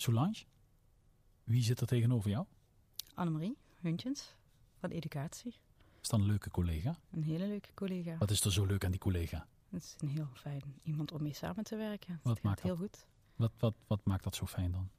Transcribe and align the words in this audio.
Solange, 0.00 0.44
wie 1.44 1.62
zit 1.62 1.80
er 1.80 1.86
tegenover 1.86 2.30
jou? 2.30 2.46
Annemarie 3.14 3.56
Huntjens 3.80 4.34
van 4.78 4.90
Educatie. 4.90 5.54
Is 6.00 6.08
dat 6.08 6.20
een 6.20 6.26
leuke 6.26 6.50
collega? 6.50 6.98
Een 7.10 7.22
hele 7.22 7.46
leuke 7.46 7.74
collega. 7.74 8.16
Wat 8.18 8.30
is 8.30 8.40
er 8.44 8.52
zo 8.52 8.64
leuk 8.64 8.84
aan 8.84 8.90
die 8.90 9.00
collega? 9.00 9.46
Het 9.68 9.82
is 9.82 9.96
een 9.98 10.08
heel 10.08 10.28
fijn 10.34 10.62
iemand 10.82 11.12
om 11.12 11.22
mee 11.22 11.32
samen 11.32 11.64
te 11.64 11.76
werken. 11.76 12.20
Wat 12.22 12.34
het 12.34 12.44
maakt 12.44 12.62
heel 12.62 12.76
goed. 12.76 13.06
Wat, 13.36 13.52
wat, 13.58 13.74
wat 13.86 14.04
maakt 14.04 14.24
dat 14.24 14.34
zo 14.34 14.46
fijn 14.46 14.72
dan? 14.72 14.90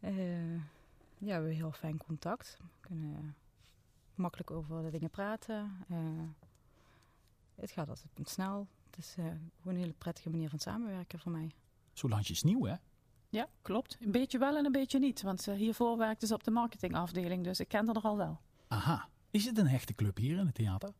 Eh, 0.00 0.54
ja, 0.54 0.60
we 1.18 1.30
hebben 1.30 1.54
heel 1.54 1.72
fijn 1.72 1.96
contact. 1.96 2.56
We 2.60 2.68
kunnen 2.80 3.36
makkelijk 4.14 4.50
over 4.50 4.82
de 4.82 4.90
dingen 4.90 5.10
praten. 5.10 5.84
Eh, 5.88 5.98
het 7.54 7.70
gaat 7.70 7.88
altijd 7.88 8.10
snel. 8.22 8.68
Het 8.86 8.98
is 8.98 9.14
eh, 9.16 9.24
gewoon 9.24 9.74
een 9.74 9.80
hele 9.80 9.94
prettige 9.98 10.30
manier 10.30 10.48
van 10.48 10.58
samenwerken 10.58 11.18
voor 11.18 11.32
mij. 11.32 11.50
Solange 11.92 12.28
is 12.28 12.42
nieuw, 12.42 12.64
hè? 12.64 12.76
Ja, 13.32 13.48
klopt. 13.62 13.96
Een 14.00 14.10
beetje 14.10 14.38
wel 14.38 14.56
en 14.56 14.64
een 14.64 14.72
beetje 14.72 14.98
niet. 14.98 15.22
Want 15.22 15.48
eh, 15.48 15.54
hiervoor 15.54 15.96
werkte 15.98 16.26
ze 16.26 16.34
op 16.34 16.44
de 16.44 16.50
marketingafdeling, 16.50 17.44
dus 17.44 17.60
ik 17.60 17.68
kende 17.68 17.92
er 17.92 18.02
al 18.02 18.16
wel. 18.16 18.40
Aha. 18.68 19.08
Is 19.30 19.44
het 19.44 19.58
een 19.58 19.66
hechte 19.68 19.94
club 19.94 20.16
hier 20.16 20.38
in 20.38 20.46
het 20.46 20.54
theater? 20.54 20.92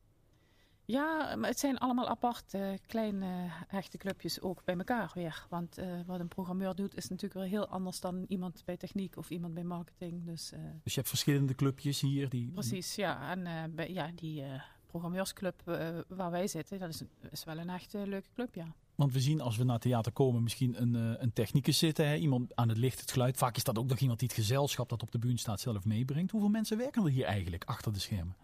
Ja, 0.84 1.36
maar 1.36 1.48
het 1.48 1.58
zijn 1.58 1.78
allemaal 1.78 2.08
apart 2.08 2.54
kleine 2.86 3.46
hechte 3.66 3.98
clubjes 3.98 4.40
ook 4.40 4.64
bij 4.64 4.76
elkaar 4.76 5.10
weer. 5.14 5.46
Want 5.48 5.78
eh, 5.78 6.00
wat 6.06 6.20
een 6.20 6.28
programmeur 6.28 6.74
doet 6.74 6.96
is 6.96 7.08
natuurlijk 7.08 7.40
weer 7.40 7.48
heel 7.50 7.68
anders 7.68 8.00
dan 8.00 8.24
iemand 8.28 8.62
bij 8.64 8.76
techniek 8.76 9.16
of 9.16 9.30
iemand 9.30 9.54
bij 9.54 9.64
marketing. 9.64 10.24
Dus 10.26 10.52
eh, 10.52 10.58
Dus 10.82 10.92
je 10.92 10.98
hebt 10.98 11.08
verschillende 11.08 11.54
clubjes 11.54 12.00
hier 12.00 12.28
die... 12.28 12.50
precies, 12.50 12.94
ja. 12.94 13.30
En 13.30 13.74
bij, 13.74 13.90
ja, 13.92 14.10
die 14.14 14.44
programmeursclub 14.86 15.62
waar 16.08 16.30
wij 16.30 16.46
zitten, 16.46 16.78
dat 16.78 16.88
is, 16.88 17.00
een- 17.00 17.10
is 17.30 17.44
wel 17.44 17.58
een 17.58 17.70
echt 17.70 17.94
eh, 17.94 18.02
leuke 18.04 18.28
club, 18.34 18.54
ja. 18.54 18.74
Want 18.94 19.12
we 19.12 19.20
zien 19.20 19.40
als 19.40 19.56
we 19.56 19.64
naar 19.64 19.78
theater 19.78 20.12
komen 20.12 20.42
misschien 20.42 20.82
een, 20.82 20.96
eh, 20.96 21.22
een 21.22 21.32
technicus 21.32 21.78
zitten. 21.78 22.08
Hè? 22.08 22.16
Iemand 22.16 22.56
aan 22.56 22.68
het 22.68 22.78
licht, 22.78 23.00
het 23.00 23.12
geluid. 23.12 23.36
Vaak 23.36 23.56
is 23.56 23.64
dat 23.64 23.78
ook 23.78 23.86
nog 23.88 23.98
iemand 23.98 24.18
die 24.18 24.28
het 24.28 24.36
gezelschap 24.36 24.88
dat 24.88 25.02
op 25.02 25.10
de 25.10 25.18
bühne 25.18 25.38
staat 25.38 25.60
zelf 25.60 25.84
meebrengt. 25.84 26.30
Hoeveel 26.30 26.48
mensen 26.50 26.76
werken 26.76 27.04
er 27.04 27.10
hier 27.10 27.24
eigenlijk 27.24 27.64
achter 27.64 27.92
de 27.92 27.98
schermen? 27.98 28.36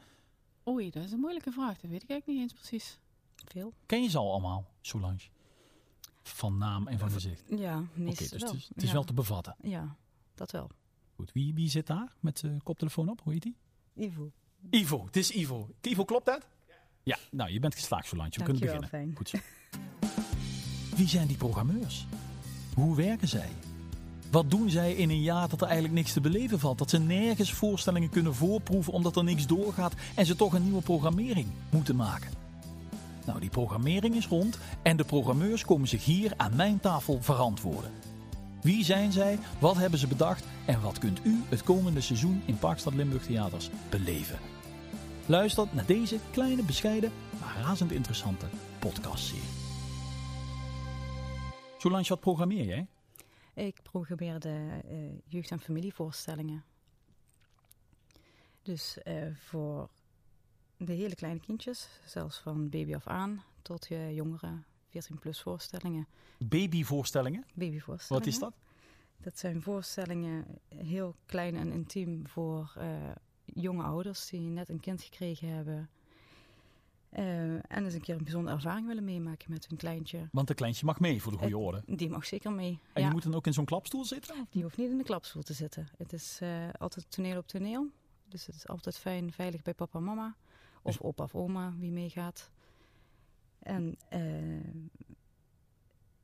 Oei, 0.68 0.90
dat 0.90 1.04
is 1.04 1.12
een 1.12 1.20
moeilijke 1.20 1.50
vraag. 1.52 1.78
Dat 1.80 1.90
weet 1.90 2.02
ik 2.02 2.10
eigenlijk 2.10 2.26
niet 2.26 2.50
eens 2.50 2.60
precies. 2.60 2.98
Veel. 3.44 3.72
Ken 3.86 4.02
je 4.02 4.08
ze 4.08 4.18
al 4.18 4.30
allemaal, 4.30 4.66
Solange? 4.80 5.20
Van 6.22 6.58
naam 6.58 6.86
en 6.88 6.98
van 6.98 7.10
gezicht. 7.10 7.44
Ja, 7.48 7.78
Oké, 7.78 7.88
meestal 8.00 8.26
dus 8.28 8.40
wel. 8.42 8.50
het 8.50 8.58
is, 8.60 8.68
het 8.68 8.82
is 8.82 8.88
ja. 8.88 8.94
wel 8.94 9.04
te 9.04 9.12
bevatten. 9.12 9.56
Ja, 9.62 9.96
dat 10.34 10.50
wel. 10.50 10.70
Goed. 11.14 11.32
Wie, 11.32 11.54
wie 11.54 11.68
zit 11.68 11.86
daar 11.86 12.16
met 12.20 12.38
zijn 12.38 12.62
koptelefoon 12.62 13.08
op? 13.08 13.20
Hoe 13.22 13.32
heet 13.32 13.42
die? 13.42 13.56
Ivo. 13.94 14.32
Ivo, 14.70 15.04
het 15.04 15.16
is 15.16 15.30
Ivo. 15.30 15.70
Ivo, 15.80 16.04
klopt 16.04 16.26
dat? 16.26 16.46
Ja. 17.02 17.18
nou 17.30 17.50
je 17.50 17.60
bent 17.60 17.74
geslaagd, 17.74 18.06
Solange. 18.06 18.30
We 18.30 18.42
kunnen 18.42 18.62
beginnen. 18.62 18.88
fijn. 18.88 19.16
Goed 19.16 19.28
zo. 19.28 19.38
Wie 20.98 21.08
zijn 21.08 21.26
die 21.26 21.36
programmeurs? 21.36 22.06
Hoe 22.74 22.96
werken 22.96 23.28
zij? 23.28 23.48
Wat 24.30 24.50
doen 24.50 24.70
zij 24.70 24.92
in 24.92 25.10
een 25.10 25.22
jaar 25.22 25.48
dat 25.48 25.60
er 25.60 25.66
eigenlijk 25.66 25.94
niks 25.94 26.12
te 26.12 26.20
beleven 26.20 26.58
valt? 26.58 26.78
Dat 26.78 26.90
ze 26.90 26.98
nergens 26.98 27.52
voorstellingen 27.52 28.10
kunnen 28.10 28.34
voorproeven 28.34 28.92
omdat 28.92 29.16
er 29.16 29.24
niks 29.24 29.46
doorgaat 29.46 29.94
en 30.14 30.26
ze 30.26 30.36
toch 30.36 30.52
een 30.52 30.62
nieuwe 30.62 30.82
programmering 30.82 31.46
moeten 31.70 31.96
maken. 31.96 32.30
Nou, 33.26 33.40
die 33.40 33.50
programmering 33.50 34.14
is 34.14 34.26
rond 34.26 34.58
en 34.82 34.96
de 34.96 35.04
programmeurs 35.04 35.64
komen 35.64 35.88
zich 35.88 36.04
hier 36.04 36.32
aan 36.36 36.56
mijn 36.56 36.80
tafel 36.80 37.18
verantwoorden. 37.22 37.90
Wie 38.62 38.84
zijn 38.84 39.12
zij? 39.12 39.38
Wat 39.58 39.76
hebben 39.76 39.98
ze 39.98 40.06
bedacht? 40.06 40.44
En 40.66 40.80
wat 40.80 40.98
kunt 40.98 41.20
u 41.22 41.42
het 41.48 41.62
komende 41.62 42.00
seizoen 42.00 42.42
in 42.44 42.58
Parkstad 42.58 42.94
Limburg 42.94 43.22
Theaters 43.22 43.70
beleven? 43.88 44.38
Luister 45.26 45.66
naar 45.70 45.86
deze 45.86 46.18
kleine, 46.30 46.62
bescheiden, 46.62 47.12
maar 47.40 47.64
razend 47.64 47.92
interessante 47.92 48.46
podcastserie. 48.78 49.57
Solange, 51.78 52.08
wat 52.08 52.20
programmeer 52.20 52.64
jij? 52.64 52.86
Ik 53.54 53.82
programmeerde 53.82 54.82
eh, 54.88 54.98
jeugd- 55.24 55.50
en 55.50 55.60
familievoorstellingen. 55.60 56.64
Dus 58.62 59.02
eh, 59.02 59.34
voor 59.36 59.88
de 60.76 60.92
hele 60.92 61.14
kleine 61.14 61.40
kindjes, 61.40 61.88
zelfs 62.04 62.38
van 62.38 62.68
baby 62.68 62.94
af 62.94 63.06
aan 63.06 63.42
tot 63.62 63.86
je 63.88 64.14
jongere 64.14 64.62
14-plus 64.88 65.40
voorstellingen. 65.40 66.06
Babyvoorstellingen. 66.38 67.46
Babyvoorstellingen. 67.54 68.24
Wat 68.24 68.34
is 68.34 68.38
dat? 68.38 68.54
Dat 69.16 69.38
zijn 69.38 69.62
voorstellingen 69.62 70.44
heel 70.68 71.14
klein 71.26 71.56
en 71.56 71.72
intiem 71.72 72.28
voor 72.28 72.72
eh, 72.76 73.10
jonge 73.44 73.82
ouders 73.82 74.26
die 74.26 74.40
net 74.40 74.68
een 74.68 74.80
kind 74.80 75.02
gekregen 75.02 75.48
hebben. 75.48 75.90
Eh, 77.10 77.52
en 77.52 77.84
eens 77.84 77.94
een 77.94 78.00
keer 78.00 78.16
een 78.16 78.24
bijzondere 78.24 78.56
ervaring 78.56 78.86
willen 78.86 79.04
meemaken 79.04 79.50
met 79.50 79.66
hun 79.68 79.78
kleintje. 79.78 80.28
Want 80.32 80.48
een 80.48 80.54
kleintje 80.54 80.86
mag 80.86 81.00
mee 81.00 81.22
voor 81.22 81.32
de 81.32 81.38
goede 81.38 81.58
orde. 81.58 81.82
Die 81.86 82.08
mag 82.08 82.26
zeker 82.26 82.52
mee. 82.52 82.78
En 82.92 83.00
ja. 83.02 83.06
je 83.08 83.12
moet 83.12 83.22
dan 83.22 83.34
ook 83.34 83.46
in 83.46 83.52
zo'n 83.52 83.64
klapstoel 83.64 84.04
zitten? 84.04 84.46
Die 84.50 84.62
hoeft 84.62 84.76
niet 84.76 84.90
in 84.90 84.98
de 84.98 85.04
klapstoel 85.04 85.42
te 85.42 85.52
zitten. 85.52 85.88
Het 85.96 86.12
is 86.12 86.38
eh, 86.40 86.68
altijd 86.78 87.10
toneel 87.10 87.38
op 87.38 87.46
toneel. 87.46 87.86
Dus 88.28 88.46
het 88.46 88.54
is 88.54 88.68
altijd 88.68 88.98
fijn, 88.98 89.32
veilig 89.32 89.62
bij 89.62 89.74
papa 89.74 89.98
en 89.98 90.04
mama. 90.04 90.36
Of 90.82 90.92
Dus- 90.92 91.02
opa 91.02 91.22
of 91.24 91.34
oma, 91.34 91.74
wie 91.78 91.90
meegaat. 91.90 92.50
En 93.58 93.96
eh, 94.08 94.20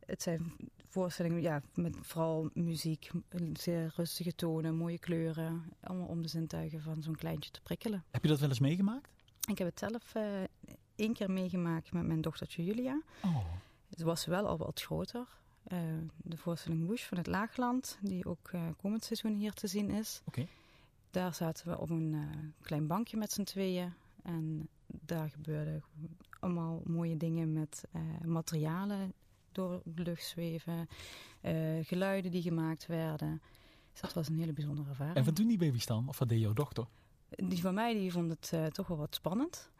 het 0.06 0.22
zijn 0.22 0.52
voorstellingen 0.88 1.40
ja, 1.42 1.62
met 1.74 1.96
vooral 2.00 2.50
muziek, 2.52 3.10
zeer 3.52 3.92
rustige 3.96 4.34
tonen, 4.34 4.74
mooie 4.74 4.98
kleuren. 4.98 5.72
Allemaal 5.80 6.06
om 6.06 6.22
de 6.22 6.28
zintuigen 6.28 6.80
van 6.82 7.02
zo'n 7.02 7.16
kleintje 7.16 7.50
te 7.50 7.60
prikkelen. 7.60 8.04
Heb 8.10 8.22
je 8.22 8.28
dat 8.28 8.40
wel 8.40 8.48
eens 8.48 8.58
meegemaakt? 8.60 9.10
Ik 9.46 9.58
heb 9.58 9.68
het 9.68 9.78
zelf 9.78 10.14
eh, 10.14 10.42
één 10.94 11.12
keer 11.12 11.30
meegemaakt 11.30 11.92
met 11.92 12.06
mijn 12.06 12.20
dochtertje 12.20 12.64
Julia. 12.64 13.02
Oh. 13.24 13.44
Het 13.88 14.02
was 14.02 14.26
wel 14.26 14.46
al 14.46 14.56
wat 14.56 14.82
groter. 14.82 15.26
Eh, 15.64 15.78
de 16.16 16.36
voorstelling 16.36 16.86
Woesh 16.86 17.04
van 17.04 17.18
het 17.18 17.26
Laagland, 17.26 17.98
die 18.00 18.24
ook 18.24 18.48
eh, 18.52 18.62
komend 18.76 19.04
seizoen 19.04 19.34
hier 19.34 19.52
te 19.52 19.66
zien 19.66 19.90
is. 19.90 20.22
Oké. 20.24 20.46
Daar 21.10 21.34
zaten 21.34 21.68
we 21.68 21.78
op 21.78 21.90
een 21.90 22.16
klein 22.60 22.86
bankje 22.86 23.16
met 23.16 23.32
z'n 23.32 23.42
tweeën. 23.42 23.92
En 24.22 24.68
daar 24.86 25.30
gebeurden 25.30 25.82
allemaal 26.40 26.80
mooie 26.84 27.16
dingen 27.16 27.52
met 27.52 27.84
materialen 28.24 29.12
door 29.52 29.80
de 29.84 30.02
lucht 30.02 30.24
zweven. 30.24 30.88
geluiden 31.82 32.30
die 32.30 32.42
gemaakt 32.42 32.86
werden. 32.86 33.42
Dus 33.92 34.00
dat 34.00 34.12
was 34.12 34.28
een 34.28 34.38
hele 34.38 34.52
bijzondere 34.52 34.88
ervaring. 34.88 35.16
En 35.16 35.24
wat 35.24 35.36
doen 35.36 35.48
die 35.48 35.58
baby's 35.58 35.86
dan? 35.86 36.08
Of 36.08 36.18
wat 36.18 36.28
deed 36.28 36.40
jouw 36.40 36.52
dochter? 36.52 36.86
Die 37.36 37.60
van 37.60 37.74
mij 37.74 37.94
die 37.94 38.12
vond 38.12 38.30
het 38.30 38.50
eh, 38.52 38.66
toch 38.66 38.86
wel 38.86 38.96
wat 38.96 39.14
spannend. 39.14 39.70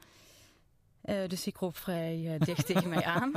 Eh, 1.00 1.28
dus 1.28 1.42
die 1.42 1.52
kroop 1.52 1.76
vrij 1.76 2.34
eh, 2.34 2.40
dicht 2.40 2.66
tegen 2.72 2.88
mij 2.88 3.04
aan. 3.04 3.32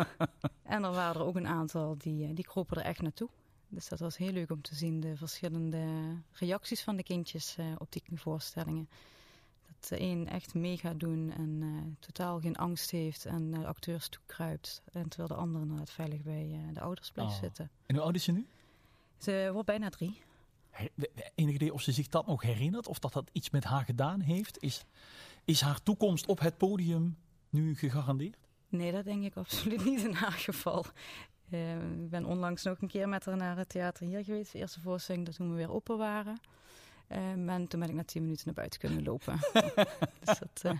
En 0.64 0.84
er 0.84 0.92
waren 0.92 1.22
er 1.22 1.28
ook 1.28 1.36
een 1.36 1.48
aantal 1.48 1.98
die, 1.98 2.34
die 2.34 2.46
kropen 2.46 2.78
er 2.78 2.84
echt 2.84 3.02
naartoe. 3.02 3.30
Dus 3.70 3.88
dat 3.88 4.00
was 4.00 4.18
heel 4.18 4.32
leuk 4.32 4.52
om 4.52 4.62
te 4.62 4.76
zien, 4.76 5.00
de 5.00 5.18
verschillende 5.18 5.86
reacties 6.32 6.84
van 6.84 6.96
de 6.96 7.04
kindjes 7.04 7.58
op 7.78 7.92
die 7.92 8.04
voorstellingen. 8.14 8.90
Dat 9.68 9.90
de 9.90 10.02
een 10.02 10.28
echt 10.28 10.54
mee 10.54 10.78
gaat 10.78 11.00
doen 11.00 11.32
en 11.32 11.98
totaal 12.00 12.40
geen 12.40 12.56
angst 12.56 12.92
heeft 12.92 13.26
en 13.26 13.50
naar 13.50 13.60
de 13.60 13.68
acteurs 13.68 14.10
toe 14.10 14.22
kruipt. 14.26 14.82
En 14.92 15.10
terwijl 15.10 15.28
de 15.30 15.36
ander 15.36 15.62
inderdaad 15.62 15.92
veilig 15.92 16.22
bij 16.22 16.60
de 16.74 16.80
ouders 16.80 17.12
blijft 17.12 17.34
Oh. 17.34 17.40
zitten. 17.40 17.70
En 17.86 17.96
hoe 17.96 18.04
oud 18.04 18.16
is 18.16 18.24
ze 18.24 18.32
nu? 18.32 18.48
Ze 19.18 19.50
wordt 19.52 19.68
bijna 19.68 19.90
drie. 19.90 20.22
He- 20.78 20.90
we- 20.96 21.10
we- 21.16 21.32
Enig 21.36 21.56
idee 21.56 21.74
of 21.74 21.82
ze 21.82 21.92
zich 21.92 22.08
dat 22.08 22.28
nog 22.28 22.42
herinnert? 22.42 22.88
Of 22.88 23.00
dat 23.00 23.14
dat 23.14 23.30
iets 23.34 23.50
met 23.50 23.64
haar 23.64 23.84
gedaan 23.84 24.20
heeft? 24.22 24.62
Is, 24.62 24.86
is 25.46 25.62
haar 25.62 25.84
toekomst 25.84 26.26
op 26.26 26.40
het 26.40 26.58
podium 26.58 27.18
nu 27.50 27.76
gegarandeerd? 27.76 28.38
Nee, 28.70 28.92
dat 28.92 29.04
denk 29.04 29.24
ik 29.24 29.36
absoluut 29.36 29.86
niet 29.86 30.04
in 30.04 30.14
haar 30.14 30.32
geval. 30.32 30.86
Eh, 31.50 31.76
ik 31.76 32.10
ben 32.10 32.26
onlangs 32.26 32.64
nog 32.64 32.82
een 32.82 32.88
keer 32.88 33.10
met 33.10 33.26
haar 33.26 33.38
naar 33.38 33.58
het 33.58 33.70
theater 33.70 34.06
hier 34.08 34.24
geweest. 34.24 34.52
De 34.52 34.58
eerste 34.58 34.82
voorstelling 34.82 35.26
dat 35.26 35.36
toen 35.36 35.50
we 35.50 35.56
weer 35.56 35.72
open 35.72 35.98
waren. 35.98 36.40
Eh, 37.08 37.32
en 37.32 37.68
toen 37.68 37.80
ben 37.80 37.90
ik 37.90 37.96
na 37.96 38.04
tien 38.04 38.22
minuten 38.22 38.46
naar 38.46 38.54
buiten 38.54 38.80
kunnen 38.80 39.04
lopen. 39.04 39.40
dus 40.24 40.40
dat, 40.40 40.62
eh, 40.64 40.78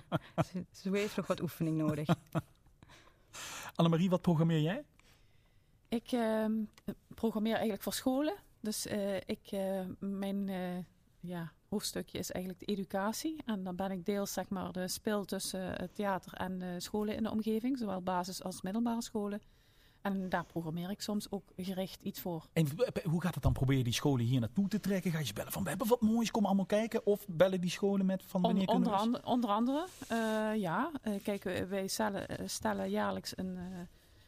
ze, 0.52 0.66
ze 0.72 0.90
heeft 0.90 1.16
nog 1.16 1.28
wat 1.28 1.42
oefening 1.42 1.78
nodig. 1.78 2.08
Annemarie, 3.76 4.10
wat 4.10 4.22
programmeer 4.22 4.62
jij? 4.62 4.84
Ik 5.90 6.12
ehm, 6.12 6.52
programmeer 7.16 7.52
eigenlijk 7.54 7.84
voor 7.84 7.94
scholen. 7.94 8.36
Dus 8.62 8.86
eh, 8.88 9.16
ik, 9.16 9.48
eh, 9.52 9.82
mijn 10.00 10.50
eh, 10.50 10.78
ja, 11.20 11.52
hoofdstukje 11.70 12.18
is 12.18 12.32
eigenlijk 12.32 12.66
de 12.66 12.74
educatie. 12.74 13.42
En 13.46 13.64
dan 13.64 13.76
ben 13.76 13.92
ik 13.92 14.06
deels 14.06 14.34
zeg 14.34 14.50
maar, 14.50 14.72
de 14.72 14.88
spil 14.88 15.26
tussen 15.26 15.62
het 15.62 15.96
theater 15.96 16.34
en 16.34 16.82
scholen 16.82 17.16
in 17.16 17.24
de 17.24 17.32
omgeving. 17.32 17.78
Zowel 17.78 18.02
basis- 18.02 18.44
als 18.44 18.62
middelbare 18.62 19.02
scholen. 19.02 19.42
En 20.02 20.30
daar 20.30 20.46
programmeer 20.46 20.90
ik 20.90 21.02
soms 21.02 21.32
ook 21.32 21.44
gericht 21.58 22.02
iets 22.02 22.20
voor. 22.22 22.48
En 22.54 22.68
hoe 23.04 23.22
gaat 23.22 23.34
het 23.34 23.44
dan? 23.44 23.54
Probeer 23.54 23.78
je 23.78 23.84
die 23.84 23.94
scholen 23.94 24.26
hier 24.26 24.40
naartoe 24.40 24.68
te 24.68 24.80
trekken? 24.80 25.12
Ga 25.12 25.20
je 25.20 25.26
ze 25.26 25.34
bellen 25.34 25.52
van 25.52 25.64
we 25.64 25.70
hebben 25.70 25.88
wat 25.88 26.02
moois, 26.02 26.32
kom 26.32 26.46
allemaal 26.46 26.66
kijken? 26.66 27.06
Of 27.06 27.26
bellen 27.28 27.62
die 27.62 27.70
scholen 27.70 28.06
met 28.06 28.24
van 28.24 28.42
On- 28.44 28.48
wanneer 28.48 28.68
onder, 28.68 28.84
kunnen 28.84 29.00
andere, 29.00 29.26
onder 29.26 29.50
andere, 29.50 29.88
ja. 30.58 30.92
Eh, 31.02 31.14
kijk, 31.24 31.44
wij- 31.44 31.88
stellen, 31.88 32.50
stellen 32.50 32.90
jaarlijks 32.90 33.38
een, 33.38 33.58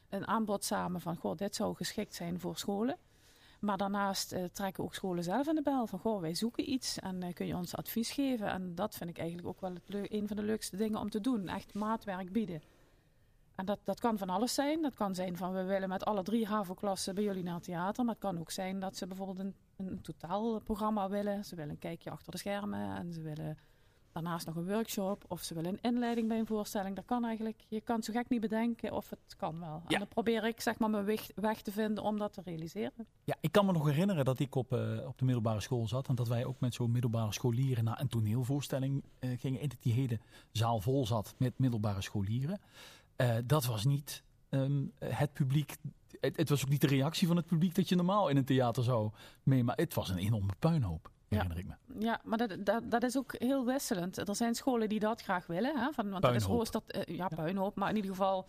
een 0.09 0.27
aanbod 0.27 0.63
samen 0.63 1.01
van, 1.01 1.15
goh, 1.15 1.37
dit 1.37 1.55
zou 1.55 1.75
geschikt 1.75 2.13
zijn 2.15 2.39
voor 2.39 2.57
scholen. 2.57 2.97
Maar 3.59 3.77
daarnaast 3.77 4.31
eh, 4.31 4.43
trekken 4.43 4.83
ook 4.83 4.95
scholen 4.95 5.23
zelf 5.23 5.47
in 5.47 5.55
de 5.55 5.61
bel 5.61 5.87
van, 5.87 5.99
goh, 5.99 6.21
wij 6.21 6.35
zoeken 6.35 6.71
iets 6.71 6.99
en 6.99 7.23
eh, 7.23 7.33
kun 7.33 7.47
je 7.47 7.55
ons 7.55 7.75
advies 7.75 8.11
geven. 8.11 8.47
En 8.47 8.75
dat 8.75 8.95
vind 8.95 9.09
ik 9.09 9.17
eigenlijk 9.17 9.47
ook 9.47 9.61
wel 9.61 9.73
het 9.73 10.11
een 10.11 10.27
van 10.27 10.37
de 10.37 10.43
leukste 10.43 10.77
dingen 10.77 10.99
om 10.99 11.09
te 11.09 11.21
doen, 11.21 11.47
echt 11.47 11.73
maatwerk 11.73 12.31
bieden. 12.31 12.61
En 13.59 13.65
dat, 13.65 13.79
dat 13.83 13.99
kan 13.99 14.17
van 14.17 14.29
alles 14.29 14.53
zijn. 14.53 14.81
Dat 14.81 14.93
kan 14.93 15.15
zijn 15.15 15.37
van 15.37 15.53
we 15.53 15.63
willen 15.63 15.89
met 15.89 16.05
alle 16.05 16.23
drie 16.23 16.47
HAVO-klassen 16.47 17.15
bij 17.15 17.23
jullie 17.23 17.43
naar 17.43 17.53
het 17.53 17.63
theater. 17.63 18.03
Maar 18.03 18.13
het 18.13 18.23
kan 18.23 18.39
ook 18.39 18.51
zijn 18.51 18.79
dat 18.79 18.97
ze 18.97 19.07
bijvoorbeeld 19.07 19.39
een, 19.39 19.55
een 19.77 20.01
totaalprogramma 20.01 21.09
willen. 21.09 21.45
Ze 21.45 21.55
willen 21.55 21.71
een 21.71 21.79
kijkje 21.79 22.09
achter 22.09 22.31
de 22.31 22.37
schermen 22.37 22.95
en 22.95 23.13
ze 23.13 23.21
willen 23.21 23.57
daarnaast 24.11 24.45
nog 24.45 24.55
een 24.55 24.67
workshop 24.67 25.23
of 25.27 25.41
ze 25.41 25.53
willen 25.53 25.71
een 25.71 25.91
inleiding 25.91 26.27
bij 26.27 26.39
een 26.39 26.45
voorstelling. 26.45 26.95
Dat 26.95 27.05
kan 27.05 27.25
eigenlijk, 27.25 27.61
je 27.67 27.81
kan 27.81 28.03
zo 28.03 28.13
gek 28.13 28.29
niet 28.29 28.41
bedenken 28.41 28.91
of 28.91 29.09
het 29.09 29.35
kan 29.37 29.59
wel. 29.59 29.81
Ja. 29.87 29.93
En 29.93 29.99
dan 29.99 30.07
probeer 30.07 30.45
ik 30.45 30.61
zeg 30.61 30.79
maar 30.79 30.89
mijn 30.89 31.05
weg, 31.05 31.27
weg 31.35 31.61
te 31.61 31.71
vinden 31.71 32.03
om 32.03 32.17
dat 32.17 32.33
te 32.33 32.41
realiseren. 32.45 33.07
Ja, 33.23 33.35
ik 33.41 33.51
kan 33.51 33.65
me 33.65 33.71
nog 33.71 33.85
herinneren 33.85 34.25
dat 34.25 34.39
ik 34.39 34.55
op, 34.55 34.73
eh, 34.73 35.07
op 35.07 35.17
de 35.17 35.25
middelbare 35.25 35.59
school 35.59 35.87
zat. 35.87 36.07
En 36.07 36.15
dat 36.15 36.27
wij 36.27 36.45
ook 36.45 36.59
met 36.59 36.73
zo'n 36.73 36.91
middelbare 36.91 37.33
scholieren 37.33 37.83
naar 37.83 37.99
een 37.99 38.07
toneelvoorstelling 38.07 39.03
eh, 39.19 39.39
gingen. 39.39 39.61
En 39.61 39.69
dat 39.69 39.81
die 39.81 39.93
hele 39.93 40.19
zaal 40.51 40.79
vol 40.79 41.05
zat 41.05 41.35
met 41.37 41.59
middelbare 41.59 42.01
scholieren. 42.01 42.59
Eh, 43.15 43.35
dat 43.45 43.65
was 43.65 43.85
niet 43.85 44.23
ehm, 44.49 44.85
het 44.99 45.33
publiek. 45.33 45.77
Het, 46.19 46.37
het 46.37 46.49
was 46.49 46.63
ook 46.63 46.69
niet 46.69 46.81
de 46.81 46.87
reactie 46.87 47.27
van 47.27 47.35
het 47.35 47.45
publiek 47.45 47.75
dat 47.75 47.89
je 47.89 47.95
normaal 47.95 48.29
in 48.29 48.37
een 48.37 48.45
theater 48.45 48.83
zou 48.83 49.11
meemaken. 49.43 49.83
Het 49.83 49.93
was 49.93 50.09
een 50.09 50.17
enorme 50.17 50.53
puinhoop, 50.59 51.11
herinner 51.29 51.57
ik 51.57 51.65
me. 51.65 51.73
Ja, 51.99 52.21
maar 52.23 52.37
dat, 52.37 52.65
dat, 52.65 52.91
dat 52.91 53.03
is 53.03 53.17
ook 53.17 53.35
heel 53.37 53.65
wisselend. 53.65 54.27
Er 54.27 54.35
zijn 54.35 54.55
scholen 54.55 54.89
die 54.89 54.99
dat 54.99 55.21
graag 55.21 55.47
willen. 55.47 55.77
Hè? 55.79 55.91
Van, 55.91 56.09
want 56.09 56.21
dat 56.23 56.35
is 56.35 56.45
Puinhoop. 56.45 56.57
rooster, 56.57 56.81
eh, 56.87 57.15
ja, 57.15 57.27
puinhoop. 57.27 57.75
Maar 57.75 57.89
in 57.89 57.95
ieder 57.95 58.11
geval 58.11 58.47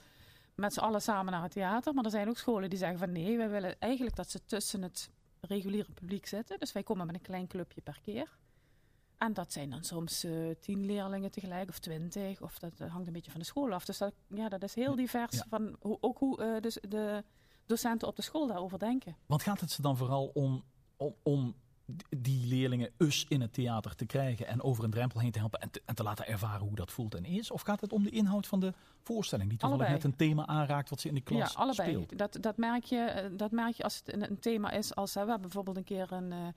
met 0.54 0.72
z'n 0.72 0.80
allen 0.80 1.02
samen 1.02 1.32
naar 1.32 1.42
het 1.42 1.52
theater. 1.52 1.94
Maar 1.94 2.04
er 2.04 2.10
zijn 2.10 2.28
ook 2.28 2.38
scholen 2.38 2.70
die 2.70 2.78
zeggen 2.78 2.98
van 2.98 3.12
nee, 3.12 3.36
wij 3.36 3.50
willen 3.50 3.78
eigenlijk 3.78 4.16
dat 4.16 4.30
ze 4.30 4.44
tussen 4.44 4.82
het 4.82 5.10
reguliere 5.40 5.92
publiek 5.92 6.26
zitten. 6.26 6.58
Dus 6.58 6.72
wij 6.72 6.82
komen 6.82 7.06
met 7.06 7.14
een 7.14 7.20
klein 7.20 7.46
clubje 7.46 7.80
per 7.80 7.98
keer. 8.02 8.38
En 9.18 9.32
dat 9.32 9.52
zijn 9.52 9.70
dan 9.70 9.84
soms 9.84 10.24
eh, 10.24 10.32
tien 10.60 10.84
leerlingen 10.84 11.30
tegelijk 11.30 11.68
of 11.68 11.78
twintig. 11.78 12.42
Of 12.42 12.58
dat 12.58 12.78
hangt 12.78 13.06
een 13.06 13.12
beetje 13.12 13.30
van 13.30 13.40
de 13.40 13.46
school 13.46 13.72
af. 13.72 13.84
Dus 13.84 13.98
dat, 13.98 14.12
ja, 14.28 14.48
dat 14.48 14.62
is 14.62 14.74
heel 14.74 14.94
divers. 14.94 15.36
Ja. 15.36 15.44
Van 15.48 15.76
ook 15.80 16.18
hoe 16.18 16.42
eh, 16.42 16.60
dus 16.60 16.78
de 16.88 17.24
docenten 17.66 18.08
op 18.08 18.16
de 18.16 18.22
school 18.22 18.46
daarover 18.46 18.78
denken. 18.78 19.16
Want 19.26 19.42
gaat 19.42 19.60
het 19.60 19.70
ze 19.70 19.82
dan 19.82 19.96
vooral 19.96 20.30
om, 20.34 20.64
om, 20.96 21.14
om 21.22 21.54
die 22.08 22.46
leerlingen 22.46 22.90
us 22.96 23.26
in 23.28 23.40
het 23.40 23.52
theater 23.52 23.94
te 23.94 24.06
krijgen 24.06 24.46
en 24.46 24.62
over 24.62 24.84
een 24.84 24.90
drempel 24.90 25.20
heen 25.20 25.31
te 25.31 25.38
helpen 25.38 25.60
en 25.60 25.70
te, 25.70 25.82
en 25.84 25.94
te 25.94 26.02
laten 26.02 26.26
ervaren 26.26 26.66
hoe 26.66 26.76
dat 26.76 26.90
voelt 26.90 27.14
en 27.14 27.25
is? 27.25 27.50
Of 27.50 27.62
gaat 27.62 27.81
het 27.81 27.92
om 27.92 28.02
de 28.02 28.10
inhoud 28.10 28.46
van 28.46 28.60
de 28.60 28.72
voorstelling, 29.02 29.48
die 29.48 29.58
toevallig 29.58 29.84
Allebei. 29.84 30.04
net 30.04 30.12
een 30.12 30.26
thema 30.26 30.46
aanraakt 30.46 30.90
wat 30.90 31.00
ze 31.00 31.08
in 31.08 31.14
de 31.14 31.20
klas 31.20 31.52
ja, 31.52 31.60
allebei. 31.60 31.90
speelt? 31.90 32.19
Dat, 32.19 32.37
dat, 32.40 32.56
merk 32.56 32.84
je, 32.84 32.98
eh, 32.98 33.31
dat 33.32 33.50
merk 33.50 33.75
je 33.75 33.82
als 33.82 33.96
het 33.96 34.12
een, 34.12 34.31
een 34.31 34.38
thema 34.38 34.70
is. 34.70 34.94
Als, 34.94 35.14
hè, 35.14 35.25
we 35.25 35.31
hebben 35.31 35.48
bijvoorbeeld 35.48 35.76
een 35.76 35.84
keer 35.84 36.12
een, 36.12 36.32
eh, 36.32 36.48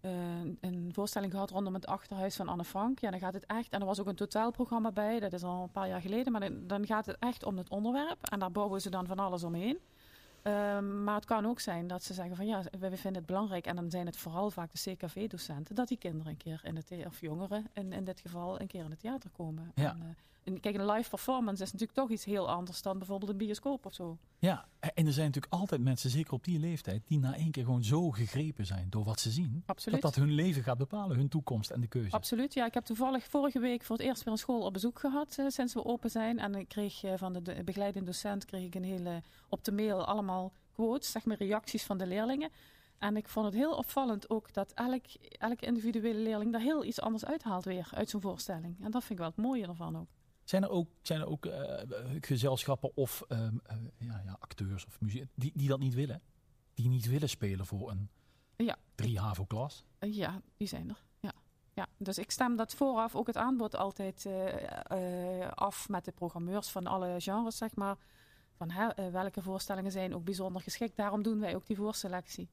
eh, 0.00 0.54
een 0.60 0.90
voorstelling 0.92 1.32
gehad 1.32 1.50
rondom 1.50 1.74
het 1.74 1.86
achterhuis 1.86 2.36
van 2.36 2.48
Anne 2.48 2.64
Frank. 2.64 2.98
Ja, 2.98 3.10
dan 3.10 3.20
gaat 3.20 3.34
het 3.34 3.46
echt, 3.46 3.72
en 3.72 3.80
er 3.80 3.86
was 3.86 4.00
ook 4.00 4.06
een 4.06 4.14
totaalprogramma 4.14 4.92
bij, 4.92 5.20
dat 5.20 5.32
is 5.32 5.42
al 5.42 5.62
een 5.62 5.70
paar 5.70 5.88
jaar 5.88 6.00
geleden. 6.00 6.32
Maar 6.32 6.40
dan, 6.40 6.66
dan 6.66 6.86
gaat 6.86 7.06
het 7.06 7.16
echt 7.18 7.44
om 7.44 7.56
het 7.56 7.68
onderwerp. 7.68 8.26
En 8.30 8.38
daar 8.38 8.52
bouwen 8.52 8.80
ze 8.80 8.90
dan 8.90 9.06
van 9.06 9.18
alles 9.18 9.44
omheen. 9.44 9.78
Ehm, 10.46 11.04
maar 11.04 11.14
het 11.14 11.24
kan 11.24 11.46
ook 11.46 11.60
zijn 11.60 11.86
dat 11.86 12.02
ze 12.02 12.14
zeggen 12.14 12.36
van 12.36 12.46
ja, 12.46 12.62
we 12.78 12.96
vinden 12.96 13.14
het 13.14 13.26
belangrijk. 13.26 13.66
En 13.66 13.76
dan 13.76 13.90
zijn 13.90 14.06
het 14.06 14.16
vooral 14.16 14.50
vaak 14.50 14.70
de 14.72 14.94
CKV-docenten. 14.94 15.74
Dat 15.74 15.88
die 15.88 15.98
kinderen 15.98 16.26
een 16.26 16.36
keer 16.36 16.60
in 16.62 16.76
het 16.76 16.92
of 17.06 17.20
jongeren 17.20 17.66
in, 17.72 17.92
in 17.92 18.04
dit 18.04 18.20
geval, 18.20 18.60
een 18.60 18.66
keer 18.66 18.84
in 18.84 18.90
het 18.90 19.00
theater 19.00 19.30
komen. 19.30 19.72
Ja. 19.74 19.90
En, 19.90 20.00
eh, 20.00 20.06
kijk, 20.60 20.76
een 20.76 20.90
live 20.90 21.10
performance 21.10 21.62
is 21.62 21.72
natuurlijk 21.72 21.98
toch 21.98 22.10
iets 22.10 22.24
heel 22.24 22.50
anders 22.50 22.82
dan 22.82 22.98
bijvoorbeeld 22.98 23.30
een 23.30 23.36
bioscoop 23.36 23.86
of 23.86 23.94
zo. 23.94 24.18
Ja, 24.38 24.68
en 24.80 25.06
er 25.06 25.12
zijn 25.12 25.26
natuurlijk 25.26 25.52
altijd 25.52 25.80
mensen, 25.80 26.10
zeker 26.10 26.32
op 26.32 26.44
die 26.44 26.58
leeftijd, 26.58 27.02
die 27.06 27.18
na 27.18 27.34
één 27.34 27.50
keer 27.50 27.64
gewoon 27.64 27.84
zo 27.84 28.10
gegrepen 28.10 28.66
zijn 28.66 28.86
door 28.90 29.04
wat 29.04 29.20
ze 29.20 29.30
zien. 29.30 29.62
Absoluut. 29.66 30.02
Dat 30.02 30.14
dat 30.14 30.24
hun 30.24 30.34
leven 30.34 30.62
gaat 30.62 30.78
bepalen, 30.78 31.16
hun 31.16 31.28
toekomst 31.28 31.70
en 31.70 31.80
de 31.80 31.86
keuze. 31.86 32.10
Absoluut, 32.10 32.54
ja. 32.54 32.66
Ik 32.66 32.74
heb 32.74 32.84
toevallig 32.84 33.24
vorige 33.24 33.58
week 33.58 33.82
voor 33.82 33.96
het 33.96 34.06
eerst 34.06 34.22
weer 34.24 34.32
een 34.32 34.38
school 34.38 34.60
op 34.60 34.72
bezoek 34.72 34.98
gehad 34.98 35.38
eh, 35.38 35.46
sinds 35.48 35.74
we 35.74 35.84
open 35.84 36.10
zijn. 36.10 36.38
En 36.38 36.54
ik 36.54 36.68
kreeg 36.68 37.04
eh, 37.04 37.12
van 37.16 37.32
de, 37.32 37.42
de 37.42 37.64
begeleidende 37.64 38.06
docent 38.06 38.44
kreeg 38.44 38.64
ik 38.64 38.74
een 38.74 38.84
hele 38.84 39.22
op 39.48 39.64
de 39.64 39.72
mail 39.72 40.04
allemaal 40.04 40.52
quotes, 40.72 41.10
zeg 41.10 41.24
maar 41.24 41.36
reacties 41.36 41.84
van 41.84 41.98
de 41.98 42.06
leerlingen. 42.06 42.50
En 42.98 43.16
ik 43.16 43.28
vond 43.28 43.46
het 43.46 43.54
heel 43.54 43.72
opvallend 43.72 44.30
ook 44.30 44.52
dat 44.52 44.72
elk, 44.72 45.04
elke 45.38 45.66
individuele 45.66 46.18
leerling 46.18 46.52
daar 46.52 46.60
heel 46.60 46.84
iets 46.84 47.00
anders 47.00 47.24
uithaalt 47.24 47.64
weer 47.64 47.88
uit 47.90 48.10
zijn 48.10 48.22
voorstelling. 48.22 48.76
En 48.84 48.90
dat 48.90 49.04
vind 49.04 49.12
ik 49.12 49.18
wel 49.18 49.28
het 49.36 49.36
mooie 49.36 49.66
ervan 49.66 49.98
ook. 49.98 50.08
Zijn 50.46 50.62
er 50.62 50.68
ook, 50.70 50.88
zijn 51.02 51.20
er 51.20 51.26
ook 51.26 51.46
eh, 51.46 51.82
gezelschappen 52.20 52.96
of 52.96 53.24
ehm, 53.28 53.56
eh, 53.62 53.76
ja, 53.98 54.20
ja, 54.24 54.36
acteurs 54.40 54.86
of 54.86 55.00
muziek 55.00 55.24
die, 55.34 55.52
die 55.54 55.68
dat 55.68 55.78
niet 55.78 55.94
willen? 55.94 56.22
Die 56.74 56.88
niet 56.88 57.06
willen 57.06 57.28
spelen 57.28 57.66
voor 57.66 57.90
een 57.90 58.08
Ja. 58.56 58.76
drie 58.94 59.18
HAVO-klas? 59.18 59.84
Eh, 59.98 60.14
ja, 60.14 60.40
die 60.56 60.68
zijn 60.68 60.88
er. 60.88 61.04
Ja. 61.20 61.32
Ja, 61.74 61.86
dus 61.96 62.18
ik 62.18 62.30
stem 62.30 62.56
dat 62.56 62.74
vooraf 62.74 63.16
ook 63.16 63.26
het 63.26 63.36
aanbod 63.36 63.76
altijd 63.76 64.26
af 65.54 65.88
met 65.88 66.04
de 66.04 66.12
programmeurs 66.12 66.70
van 66.70 66.86
alle 66.86 67.14
genres, 67.20 67.56
zeg 67.56 67.74
maar. 67.74 67.96
Van 68.52 68.70
hè, 68.70 69.10
welke 69.10 69.42
voorstellingen 69.42 69.92
zijn 69.92 70.14
ook 70.14 70.24
bijzonder 70.24 70.62
geschikt. 70.62 70.96
Daarom 70.96 71.22
doen 71.22 71.40
wij 71.40 71.54
ook 71.54 71.66
die 71.66 71.76
voorselectie. 71.76 72.48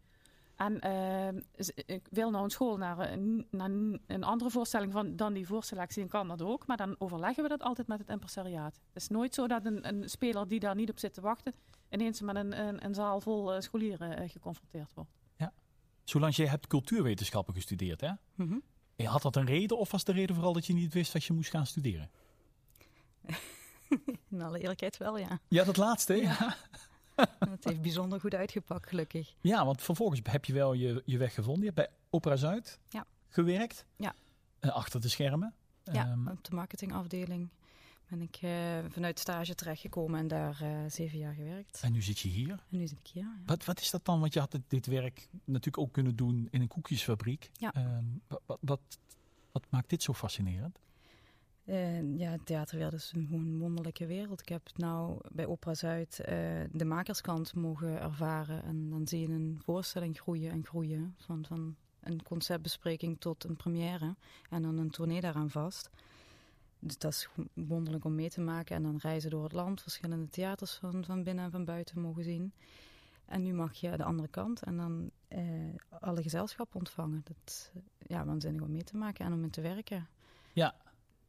En 0.56 0.80
eh, 0.80 1.42
z- 1.56 1.70
ik 1.86 2.08
wil 2.12 2.30
nou 2.30 2.44
een 2.44 2.50
school 2.50 2.78
naar 2.78 3.12
een, 3.12 3.48
naar 3.52 3.70
een- 3.70 4.24
andere 4.24 4.50
voorstelling 4.52 4.92
van, 4.92 5.16
dan 5.16 5.34
die 5.34 5.48
voorselectie, 5.48 6.00
dan 6.00 6.10
kan 6.10 6.28
dat 6.28 6.42
ook. 6.42 6.68
Maar 6.68 6.78
dan 6.78 6.96
overleggen 6.98 7.44
we 7.44 7.50
dat 7.50 7.62
altijd 7.62 7.88
met 7.88 8.00
het 8.00 8.10
impresariaat. 8.10 8.80
Het 8.94 9.02
is 9.02 9.08
nooit 9.08 9.34
zo 9.34 9.48
dat 9.48 9.66
een, 9.66 9.88
een 9.88 10.10
speler 10.10 10.48
die 10.48 10.60
daar 10.60 10.76
niet 10.76 10.90
op 10.90 11.00
zit 11.00 11.14
te 11.14 11.22
wachten, 11.22 11.54
ineens 11.90 12.22
met 12.22 12.36
een, 12.36 12.60
een, 12.68 12.86
een 12.86 12.94
zaal 12.94 13.22
vol 13.22 13.54
eh, 13.54 13.60
scholieren 13.62 14.18
eh, 14.18 14.30
geconfronteerd 14.30 14.94
wordt. 14.94 15.12
Zolang 16.04 16.36
jij 16.36 16.48
hebt 16.48 16.68
cultuurwetenschappen 16.68 17.54
gestudeerd, 17.54 18.02
hè? 18.02 18.12
Eh, 18.96 19.08
Had 19.12 19.22
dat 19.22 19.36
een 19.36 19.46
reden 19.46 19.78
of 19.78 19.92
was 19.92 20.04
de 20.04 20.12
reden 20.12 20.36
vooral 20.36 20.54
dat 20.54 20.66
je 20.66 20.74
niet 20.74 20.94
wist 20.94 21.14
wat 21.14 21.24
je 21.24 21.34
moest 21.34 21.50
gaan 21.50 21.66
studeren? 21.66 22.12
In 24.30 24.42
alle 24.42 24.60
eerlijkheid 24.60 24.98
wel, 24.98 25.18
ja. 25.18 25.40
Ja, 25.48 25.64
dat 25.64 25.78
laatste. 25.78 26.14
Ja, 26.16 26.56
Het 27.50 27.64
heeft 27.64 27.82
bijzonder 27.82 28.20
goed 28.20 28.34
uitgepakt, 28.36 28.90
gelukkig. 28.90 29.34
ja 29.42 29.66
want 29.66 29.82
vervolgens 29.82 30.20
heb 30.24 30.46
je 30.46 30.54
wel 30.54 30.74
je, 30.74 31.02
je 31.06 31.18
weg 31.18 31.34
gevonden. 31.34 31.64
Je 31.64 31.72
hebt 31.76 31.88
bij 31.90 31.98
Opera 32.10 32.36
Zuid 32.36 32.80
Ja. 32.90 33.06
gewerkt. 33.30 33.86
Ja. 33.98 34.14
Eh, 34.60 34.70
achter 34.76 35.02
de 35.02 35.08
schermen. 35.10 35.54
Ja, 35.84 36.06
Ehm, 36.08 36.28
op 36.28 36.44
de 36.44 36.56
marketingafdeling 36.56 37.50
ben 38.10 38.22
ik 38.22 38.38
eh, 38.42 38.52
vanuit 38.90 39.20
stage 39.20 39.56
terechtgekomen 39.56 40.20
en 40.20 40.28
daar 40.28 40.62
eh, 40.62 40.70
zeven 40.88 41.18
jaar 41.18 41.34
gewerkt. 41.34 41.80
en 41.84 41.92
nu 41.92 42.02
zit 42.02 42.20
je 42.20 42.28
hier. 42.30 42.50
En 42.52 42.78
nu 42.78 42.88
zit 42.88 43.00
ik 43.00 43.08
hier. 43.14 43.24
ja. 43.24 43.36
Wat, 43.46 43.66
wat 43.66 43.80
is 43.80 43.90
dat 43.90 44.06
dan? 44.06 44.20
Want 44.20 44.34
je 44.34 44.40
had 44.40 44.58
dit, 44.68 44.86
werk 44.86 45.28
natuurlijk 45.46 45.78
ook 45.78 45.92
kunnen 45.94 46.16
doen 46.16 46.48
in 46.52 46.62
een 46.62 46.68
koekjesfabriek. 46.68 47.50
Ja. 47.54 47.74
Ehm, 47.74 48.04
wat, 48.28 48.58
wat, 48.62 48.80
wat 49.52 49.64
maakt 49.70 49.90
dit 49.90 50.04
zo 50.04 50.14
fascinerend? 50.14 50.80
Eh, 51.66 52.18
ja, 52.18 52.32
het 52.32 52.46
theaterwereld 52.46 52.94
is 52.94 53.12
een, 53.16 53.28
gewoon 53.28 53.60
wonderlijke 53.60 54.06
wereld. 54.06 54.42
Ik 54.42 54.50
heb 54.50 54.70
nou 54.76 55.20
bij 55.32 55.46
Opera 55.46 55.74
Zuid 55.74 56.20
eh, 56.20 56.36
de 56.72 56.86
makerskant 56.86 57.56
mogen 57.56 58.02
ervaren. 58.02 58.64
En 58.64 58.90
dan 58.90 59.08
zie 59.08 59.20
je 59.20 59.34
een 59.34 59.60
voorstelling 59.64 60.20
groeien 60.20 60.52
en 60.52 60.66
groeien. 60.66 61.16
Van, 61.18 61.46
van 61.46 61.76
een 62.00 62.24
conceptbespreking 62.24 63.20
tot 63.20 63.44
een 63.44 63.56
première. 63.56 64.16
En 64.50 64.62
dan 64.62 64.78
een 64.78 64.90
tournee 64.90 65.22
daaraan 65.22 65.50
vast. 65.50 65.90
Dus 66.80 66.98
dat 66.98 67.12
is 67.12 67.30
wonderlijk 67.54 68.06
om 68.06 68.16
mee 68.16 68.30
te 68.30 68.42
maken. 68.42 68.76
En 68.76 68.84
dan 68.84 68.98
reizen 68.98 69.30
door 69.30 69.44
het 69.44 69.54
land, 69.54 69.82
verschillende 69.82 70.30
theaters 70.30 70.74
van, 70.74 71.06
van 71.06 71.24
binnen 71.24 71.46
en 71.46 71.52
van 71.52 71.66
buiten 71.66 72.02
mogen 72.02 72.24
zien. 72.24 72.54
En 73.26 73.44
nu 73.44 73.54
mag 73.54 73.74
je 73.74 73.98
de 73.98 74.04
andere 74.04 74.28
kant 74.28 74.64
en 74.64 74.78
dan 74.78 75.12
eh, 75.28 75.44
alle 76.00 76.22
gezelschap 76.22 76.76
ontvangen. 76.76 77.22
Dat 77.24 77.72
eh, 77.74 77.82
ja, 78.08 78.26
waanzinnig 78.26 78.62
om 78.62 78.72
mee 78.72 78.84
te 78.84 78.98
maken 78.98 79.26
en 79.26 79.34
om 79.34 79.44
in 79.44 79.50
te 79.50 79.62
werken. 79.62 80.08
Ja, 80.54 80.76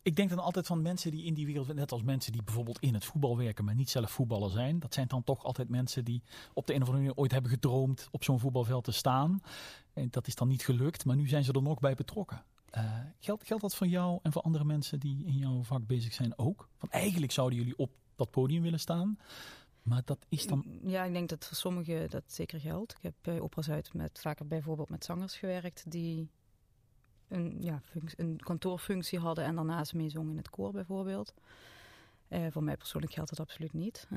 ik 0.05 0.17
denk 0.17 0.29
dan 0.29 0.39
altijd 0.39 0.67
van 0.67 0.83
mensen 0.83 1.11
die 1.11 1.25
in 1.25 1.35
die 1.35 1.47
wereld, 1.47 1.75
net 1.75 1.93
als 1.93 2.03
mensen 2.03 2.33
die 2.33 2.43
bijvoorbeeld 2.43 2.79
in 2.79 2.95
het 2.95 3.05
voetbal 3.05 3.37
werken, 3.37 3.65
maar 3.65 3.75
niet 3.75 3.91
zelf 3.91 4.11
voetballer 4.11 4.51
zijn. 4.51 4.79
Dat 4.79 4.95
zijn 4.95 5.09
dan 5.09 5.25
toch 5.25 5.45
altijd 5.45 5.69
mensen 5.69 6.05
die 6.05 6.23
op 6.53 6.67
de 6.67 6.75
een 6.75 6.83
of 6.83 6.89
andere 6.89 7.05
manier 7.05 7.21
ooit 7.21 7.33
hebben 7.33 7.51
gedroomd 7.51 8.09
op 8.11 8.25
zo'n 8.25 8.41
voetbalveld 8.41 8.85
te 8.85 8.93
staan. 8.93 9.41
En 9.93 10.09
dat 10.11 10.27
is 10.27 10.35
dan 10.35 10.49
niet 10.49 10.65
gelukt, 10.65 11.05
maar 11.05 11.17
nu 11.17 11.29
zijn 11.29 11.45
ze 11.45 11.53
er 11.53 11.63
nog 11.63 11.81
bij 11.81 11.95
betrokken. 11.95 12.45
Eh, 12.71 12.85
geldt, 13.19 13.47
geldt 13.47 13.63
dat 13.63 13.75
voor 13.75 13.87
jou 13.87 14.19
en 14.23 14.33
voor 14.33 14.43
andere 14.43 14.65
mensen 14.65 15.01
die 15.01 15.25
in 15.27 15.37
jouw 15.37 15.63
vak 15.63 15.87
bezig 15.87 16.13
zijn 16.13 16.39
ook? 16.39 16.69
Van 16.77 16.91
eigenlijk 16.91 17.33
zouden 17.33 17.59
jullie 17.59 17.77
op 17.77 17.91
dat 18.17 18.31
podium 18.31 18.63
willen 18.63 18.81
staan, 18.81 19.19
maar 19.83 20.03
dat 20.05 20.27
is 20.29 20.47
dan... 20.47 20.65
Ja, 20.83 21.05
ik 21.05 21.13
denk 21.13 21.29
dat 21.29 21.45
voor 21.45 21.57
sommigen 21.57 22.11
dat 22.11 22.25
zeker 22.27 22.61
geldt. 22.61 22.93
Ik 22.93 23.03
heb 23.03 23.15
bij 23.23 23.41
Opera 23.41 23.63
Zuid 23.63 23.95
met, 23.95 24.19
vaker 24.21 24.47
bijvoorbeeld 24.47 24.89
met 24.89 25.05
zangers 25.05 25.37
gewerkt 25.37 25.91
die 25.91 26.31
een, 27.29 27.57
ja, 27.61 27.81
een 28.17 28.41
kantoorfunctie 28.43 29.19
hadden 29.19 29.45
en 29.45 29.55
daarnaast 29.55 29.95
meezongen 29.95 30.31
in 30.31 30.37
het 30.37 30.51
koor 30.51 30.73
bijvoorbeeld. 30.73 31.35
Eh, 32.29 32.47
voor 32.51 32.63
mij 32.65 32.77
persoonlijk 32.77 33.13
geldt 33.13 33.31
dat 33.31 33.41
absoluut 33.41 33.73
niet. 33.73 34.07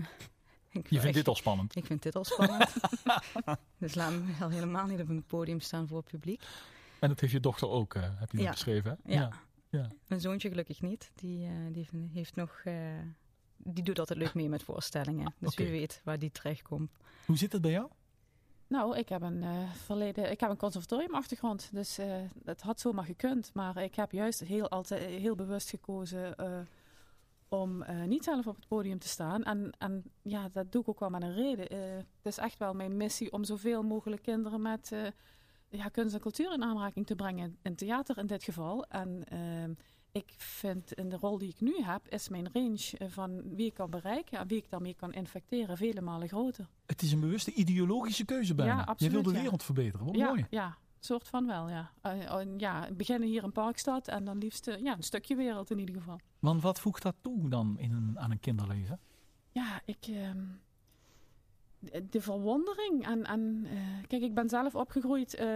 Ik 0.71 0.83
Je 0.83 0.89
vindt 0.89 1.05
echt- 1.05 1.13
dit 1.15 1.27
al 1.27 1.35
spannend. 1.35 1.75
Ik 1.75 1.85
vind 1.85 2.03
dit 2.03 2.15
al 2.15 2.23
spannend. 2.25 2.73
dus 3.77 3.95
laat 3.95 4.11
me 4.11 4.35
wel 4.39 4.49
helemaal 4.49 4.85
niet 4.87 4.99
op 5.01 5.09
een 5.09 5.23
podium 5.23 5.59
staan 5.59 5.87
voor 5.87 5.97
het 5.97 6.05
publiek. 6.07 6.41
En 6.99 7.09
dat 7.09 7.19
heeft 7.19 7.31
je 7.33 7.39
dochter 7.39 7.69
ook, 7.69 7.93
eh, 7.95 8.09
heb 8.15 8.31
je 8.31 8.41
Ja. 8.41 8.49
beschreven. 8.51 8.99
Hè? 9.03 9.13
Ja. 9.13 9.29
ja. 9.69 9.91
Mijn 10.07 10.21
zoontje 10.21 10.49
gelukkig 10.49 10.81
niet. 10.81 11.11
Die, 11.15 11.45
eh, 11.47 11.51
die 11.71 11.87
heeft 12.13 12.35
nog... 12.35 12.61
eh, 12.63 12.73
die 13.57 13.83
doet 13.83 13.99
altijd 13.99 14.19
leuk 14.19 14.33
mee 14.33 14.49
met 14.49 14.63
voorstellingen. 14.63 15.33
Dus 15.39 15.55
wie 15.55 15.69
weet 15.71 16.01
waar 16.03 16.19
die 16.19 16.31
terechtkomt. 16.31 16.91
Hoe 17.25 17.37
zit 17.37 17.51
het 17.51 17.61
bij 17.61 17.71
jou? 17.71 17.89
Nou, 18.67 18.97
ik 18.97 19.09
heb 19.09 19.21
een 19.21 19.43
eh, 19.43 19.71
verleden, 19.71 20.31
ik 20.31 20.39
heb 20.39 20.49
een 20.49 20.57
conservatoriumachtergrond, 20.57 21.69
dus 21.73 21.97
eh 21.97 22.21
het 22.45 22.61
had 22.61 22.79
zomaar 22.79 23.05
gekund. 23.05 23.51
Maar 23.53 23.77
ik 23.77 23.95
heb 23.95 24.11
juist 24.11 24.39
heel, 24.39 24.69
altijd, 24.69 25.01
heel 25.01 25.35
bewust 25.35 25.69
gekozen 25.69 26.35
eh, 26.35 26.59
om 27.49 27.85
niet 28.05 28.23
zelf 28.23 28.47
op 28.47 28.55
het 28.55 28.67
podium 28.67 28.99
te 28.99 29.07
staan. 29.07 29.43
En, 29.43 29.71
en 29.77 30.03
ja, 30.21 30.49
dat 30.49 30.71
doe 30.71 30.81
ik 30.81 30.89
ook 30.89 30.99
wel 30.99 31.09
met 31.09 31.21
een 31.21 31.33
reden. 31.33 31.77
Het 31.87 32.05
is 32.23 32.37
echt 32.37 32.57
wel 32.57 32.73
mijn 32.73 32.97
missie 32.97 33.31
om 33.31 33.43
zoveel 33.43 33.83
mogelijk 33.83 34.21
kinderen 34.21 34.61
met 34.61 34.91
ja, 35.69 35.87
kunst 35.89 36.15
en 36.15 36.21
cultuur 36.21 36.53
in 36.53 36.63
aanraking 36.63 37.05
te 37.05 37.15
brengen. 37.15 37.57
In 37.61 37.75
theater 37.75 38.17
in 38.17 38.27
dit 38.27 38.43
geval. 38.43 38.85
En 38.85 39.23
ehm, 39.27 39.73
ik 40.17 40.33
vind 40.37 40.93
in 40.93 41.09
de 41.09 41.17
rol 41.17 41.37
die 41.37 41.49
ik 41.49 41.59
nu 41.61 41.81
heb, 41.81 42.07
is 42.07 42.29
mijn 42.29 42.49
range 42.53 43.09
van 43.09 43.55
wie 43.55 43.65
ik 43.65 43.73
kan 43.73 43.89
bereiken 43.89 44.39
en 44.39 44.47
wie 44.47 44.57
ik 44.57 44.69
daarmee 44.69 44.93
kan 44.93 45.13
infecteren 45.13 45.77
vele 45.77 46.01
malen 46.01 46.27
groter. 46.27 46.67
Het 46.85 47.01
is 47.01 47.11
een 47.11 47.19
bewuste 47.19 47.53
ideologische 47.53 48.25
keuze 48.25 48.55
bijna. 48.55 48.73
Ja, 48.73 48.79
absoluut, 48.83 49.13
Je 49.13 49.21
wil 49.21 49.31
de 49.31 49.37
ja. 49.37 49.41
wereld 49.41 49.63
verbeteren. 49.63 50.05
Wat 50.05 50.15
ja, 50.15 50.27
mooi. 50.27 50.45
ja, 50.49 50.77
soort 50.99 51.27
van 51.27 51.47
wel, 51.47 51.69
ja. 51.69 51.91
Eh, 52.01 52.41
eh, 52.41 52.47
ja, 52.57 52.89
beginnen 52.93 53.29
hier 53.29 53.43
in 53.43 53.51
Parkstad 53.51 54.07
en 54.07 54.23
dan 54.25 54.37
liefst 54.37 54.67
eh, 54.67 54.81
ja, 54.81 54.95
een 54.95 55.03
stukje 55.03 55.35
wereld 55.35 55.71
in 55.71 55.79
ieder 55.79 55.95
geval. 55.95 56.19
Want 56.39 56.61
wat 56.61 56.79
voegt 56.79 57.03
dat 57.03 57.15
toe 57.21 57.49
dan 57.49 57.79
in 57.79 57.91
een, 57.91 58.19
aan 58.19 58.31
een 58.31 58.39
kinderleven? 58.39 58.99
Ja, 59.51 59.81
ik. 59.85 60.07
ehm, 60.07 60.43
de- 61.79 62.05
de 62.09 62.21
verwondering. 62.21 63.05
En, 63.07 63.23
en 63.23 63.65
eh, 63.69 63.77
kijk, 64.07 64.21
ik 64.21 64.33
ben 64.33 64.49
zelf 64.49 64.75
opgegroeid 64.75 65.33
eh, 65.35 65.49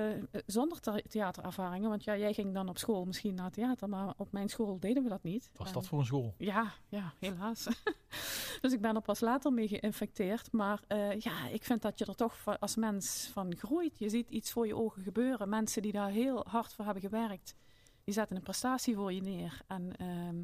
zonder 0.45 0.79
the- 0.79 1.03
theaterervaringen. 1.07 1.89
Want 1.89 2.03
ja, 2.03 2.17
jij 2.17 2.33
ging 2.33 2.53
dan 2.53 2.69
op 2.69 2.77
school 2.77 3.05
misschien 3.05 3.35
naar 3.35 3.51
theater, 3.51 3.89
maar 3.89 4.13
op 4.17 4.31
mijn 4.31 4.49
school 4.49 4.79
deden 4.79 5.03
we 5.03 5.09
dat 5.09 5.23
niet. 5.23 5.49
Was 5.55 5.67
En- 5.67 5.73
dat 5.73 5.87
voor 5.87 5.99
een 5.99 6.05
school? 6.05 6.33
Ja, 6.37 6.71
ja, 6.89 7.13
helaas. 7.19 7.67
dus 8.61 8.73
ik 8.73 8.81
ben 8.81 8.95
er 8.95 9.01
pas 9.01 9.19
later 9.19 9.53
mee 9.53 9.67
geïnfecteerd. 9.67 10.51
Maar 10.51 10.81
eh, 10.87 11.19
ja, 11.19 11.47
ik 11.47 11.63
vind 11.63 11.81
dat 11.81 11.99
je 11.99 12.05
er 12.05 12.15
toch 12.15 12.59
als 12.59 12.75
mens 12.75 13.29
van 13.33 13.55
groeit. 13.57 13.99
Je 13.99 14.09
ziet 14.09 14.29
iets 14.29 14.51
voor 14.51 14.67
je 14.67 14.75
ogen 14.75 15.01
gebeuren. 15.03 15.49
Mensen 15.49 15.81
die 15.81 15.91
daar 15.91 16.09
heel 16.09 16.45
hard 16.47 16.73
voor 16.73 16.85
hebben 16.85 17.03
gewerkt, 17.03 17.55
die 18.03 18.13
zetten 18.13 18.35
een 18.35 18.41
prestatie 18.43 18.95
voor 18.95 19.13
je 19.13 19.21
neer. 19.21 19.61
En 19.67 19.95
ehm, 19.97 20.35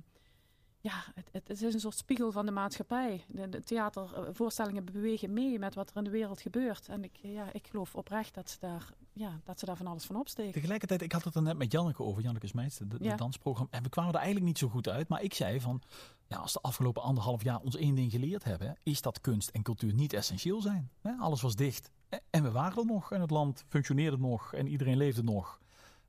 ja, 0.89 1.03
het, 1.15 1.48
het, 1.48 1.62
is 1.62 1.74
een 1.74 1.79
soort 1.79 1.98
spiegel 1.98 2.32
van 2.32 2.46
de 2.46 2.51
maatschappij. 2.51 3.24
De, 3.27 3.50
de 3.50 3.62
theatervoorstellingen 3.62 4.86
bewegen 4.86 5.34
mee 5.34 5.60
met 5.60 5.75
wat 5.75 5.89
er 5.89 5.98
in 5.98 6.03
de 6.03 6.10
wereld 6.10 6.41
gebeurt. 6.41 6.88
En 6.88 7.03
ik, 7.03 7.15
ja, 7.22 7.53
ik 7.53 7.67
geloof 7.67 7.96
oprecht 7.96 8.34
dat 8.34 8.50
ze, 8.50 8.58
daar, 8.60 8.89
ja, 9.13 9.39
dat 9.44 9.60
ze 9.60 9.65
daar 9.65 9.77
van 9.77 9.88
alles 9.88 10.06
van 10.06 10.15
opsteken. 10.15 10.51
Tegelijkertijd, 10.53 11.01
ik 11.01 11.12
had 11.12 11.24
het 11.24 11.36
er 11.36 11.41
net 11.41 11.58
met 11.58 11.72
Janneke 11.72 12.03
over, 12.03 12.24
Janneke 12.24 12.48
Smeets, 12.48 12.77
de, 12.77 12.88
de 12.88 13.03
Ja. 13.03 13.15
dansprogramma. 13.15 13.72
En 13.72 13.84
we 13.84 13.89
kwamen 13.89 14.12
er 14.12 14.17
eigenlijk 14.17 14.48
niet 14.48 14.58
zo 14.58 14.67
goed 14.67 14.89
uit. 14.89 15.08
Maar 15.08 15.22
ik 15.22 15.34
zei 15.34 15.62
van, 15.62 15.82
ja, 16.27 16.38
als 16.38 16.53
de 16.53 16.62
afgelopen 16.62 17.01
anderhalf 17.01 17.44
jaar 17.44 17.60
ons 17.60 17.75
één 17.75 17.96
ding 17.96 18.12
geleerd 18.12 18.44
hebben, 18.44 18.77
is 18.84 19.01
dat 19.01 19.22
kunst 19.22 19.50
en 19.50 19.62
cultuur 19.62 19.94
niet 19.94 20.13
essentieel 20.13 20.62
zijn. 20.62 20.91
Alles 21.20 21.41
was 21.41 21.56
dicht. 21.56 21.91
En 22.29 22.44
we 22.44 22.51
waren 22.51 22.77
er 22.77 22.86
nog 22.86 23.12
en 23.12 23.22
het 23.22 23.32
land 23.32 23.63
functioneerde 23.67 24.17
nog 24.17 24.53
en 24.53 24.67
iedereen 24.67 24.98
leefde 24.98 25.24
nog. 25.24 25.60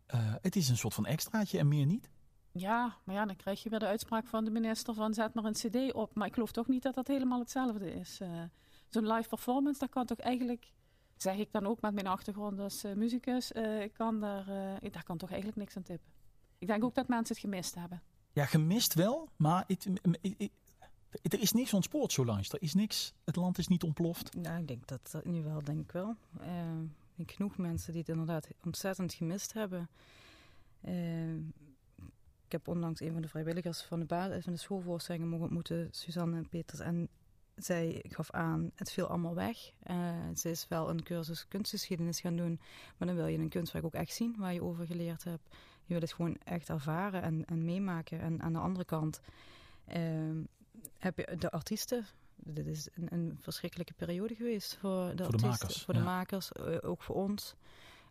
Eh, 0.06 0.20
het 0.42 0.56
is 0.56 0.68
een 0.68 0.76
soort 0.76 0.94
van 0.94 1.06
extraatje 1.06 1.58
en 1.58 1.68
meer 1.68 1.86
niet. 1.86 2.10
Ja, 2.52 2.96
maar 3.04 3.14
ja, 3.14 3.24
dan 3.24 3.36
krijg 3.36 3.62
je 3.62 3.70
weer 3.70 3.78
de 3.78 3.86
uitspraak 3.86 4.26
van 4.26 4.44
de 4.44 4.50
minister 4.50 4.94
van 4.94 5.14
zet 5.14 5.34
maar 5.34 5.44
een 5.44 5.52
cd 5.52 5.92
op. 5.92 6.14
Maar 6.14 6.26
ik 6.26 6.34
geloof 6.34 6.52
toch 6.52 6.68
niet 6.68 6.82
dat 6.82 6.94
dat 6.94 7.06
helemaal 7.06 7.38
hetzelfde 7.38 7.92
is. 7.94 8.20
Eh, 8.20 8.42
Zo'n 8.88 9.12
live 9.12 9.28
performance, 9.28 9.78
dat 9.78 9.88
kan 9.88 10.06
toch 10.06 10.18
eigenlijk, 10.18 10.72
zeg 11.16 11.36
ik 11.36 11.52
dan 11.52 11.66
ook 11.66 11.80
met 11.80 11.94
mijn 11.94 12.06
achtergrond 12.06 12.58
als 12.58 12.84
eh, 12.84 12.92
muzikus, 12.92 13.52
eh, 13.52 13.82
ik 13.82 13.92
kan 13.92 14.20
daar, 14.20 14.48
eh, 14.48 14.90
daar 14.92 15.04
kan 15.04 15.16
toch 15.16 15.28
eigenlijk 15.28 15.60
niks 15.60 15.76
aan 15.76 15.82
tippen. 15.82 16.12
Ik 16.58 16.66
denk 16.66 16.84
ook 16.84 16.94
dat 16.94 17.08
mensen 17.08 17.34
het 17.34 17.44
gemist 17.44 17.74
hebben. 17.74 18.02
Ja, 18.32 18.44
gemist 18.44 18.94
wel, 18.94 19.28
maar 19.36 19.64
er 21.22 21.40
is 21.40 21.52
niks 21.52 21.72
ontspoord 21.74 22.12
zo 22.12 22.24
langs. 22.24 22.52
Er 22.52 22.62
is 22.62 22.74
niks, 22.74 23.12
het 23.24 23.36
land 23.36 23.58
is 23.58 23.68
niet 23.68 23.82
ontploft. 23.82 24.34
Nou, 24.34 24.60
ik 24.60 24.68
denk 24.68 24.86
dat 24.86 25.10
dat 25.10 25.24
nu 25.24 25.42
wel, 25.42 25.64
denk 25.64 25.80
ik 25.80 25.92
wel. 25.92 26.16
Genoeg 27.26 27.56
mensen 27.56 27.92
die 27.92 28.00
het 28.00 28.10
inderdaad 28.10 28.48
ontzettend 28.64 29.12
gemist 29.12 29.52
hebben. 29.52 29.88
Ik 32.48 32.54
heb 32.54 32.68
onlangs 32.68 33.00
een 33.00 33.12
van 33.12 33.22
de 33.22 33.28
vrijwilligers 33.28 33.82
van 33.82 33.98
de, 34.00 34.04
ba- 34.06 34.40
van 34.40 34.52
de 34.52 34.58
schoolvoorstellingen 34.58 35.28
mogen 35.28 35.44
ontmoeten, 35.44 35.88
Suzanne 35.90 36.36
en 36.36 36.48
Peters. 36.48 36.80
En 36.80 37.08
zij 37.56 38.04
gaf 38.08 38.30
aan, 38.30 38.70
het 38.74 38.92
viel 38.92 39.06
allemaal 39.06 39.34
weg. 39.34 39.56
Eh, 39.82 39.96
ze 40.36 40.50
is 40.50 40.66
wel 40.68 40.90
een 40.90 41.02
cursus 41.02 41.48
kunstgeschiedenis 41.48 42.20
gaan 42.20 42.36
doen, 42.36 42.60
maar 42.96 43.08
dan 43.08 43.16
wil 43.16 43.26
je 43.26 43.38
een 43.38 43.48
kunstwerk 43.48 43.84
ook 43.84 43.94
echt 43.94 44.12
zien 44.14 44.34
waar 44.38 44.52
je 44.54 44.62
over 44.62 44.86
geleerd 44.86 45.24
hebt. 45.24 45.48
Je 45.84 45.92
wil 45.92 46.00
het 46.00 46.12
gewoon 46.12 46.36
echt 46.44 46.68
ervaren 46.68 47.22
en, 47.22 47.44
en 47.44 47.64
meemaken. 47.64 48.20
En 48.20 48.42
aan 48.42 48.52
de 48.52 48.58
andere 48.58 48.84
kant 48.84 49.20
eh, 49.84 50.02
heb 50.98 51.18
je 51.18 51.36
de 51.38 51.50
artiesten. 51.50 52.06
Dit 52.36 52.66
is 52.66 52.88
een, 52.94 53.08
een 53.12 53.36
verschrikkelijke 53.40 53.92
periode 53.94 54.34
geweest 54.34 54.76
voor 54.76 54.90
de 54.90 55.06
Voor 55.06 55.16
de 55.16 55.22
artiesten, 55.24 55.48
makers, 55.48 55.82
voor 55.82 55.94
de 55.94 56.00
ja. 56.00 56.06
makers, 56.06 56.52
eh, 56.52 56.76
ook 56.82 57.02
voor 57.02 57.14
ons. 57.16 57.54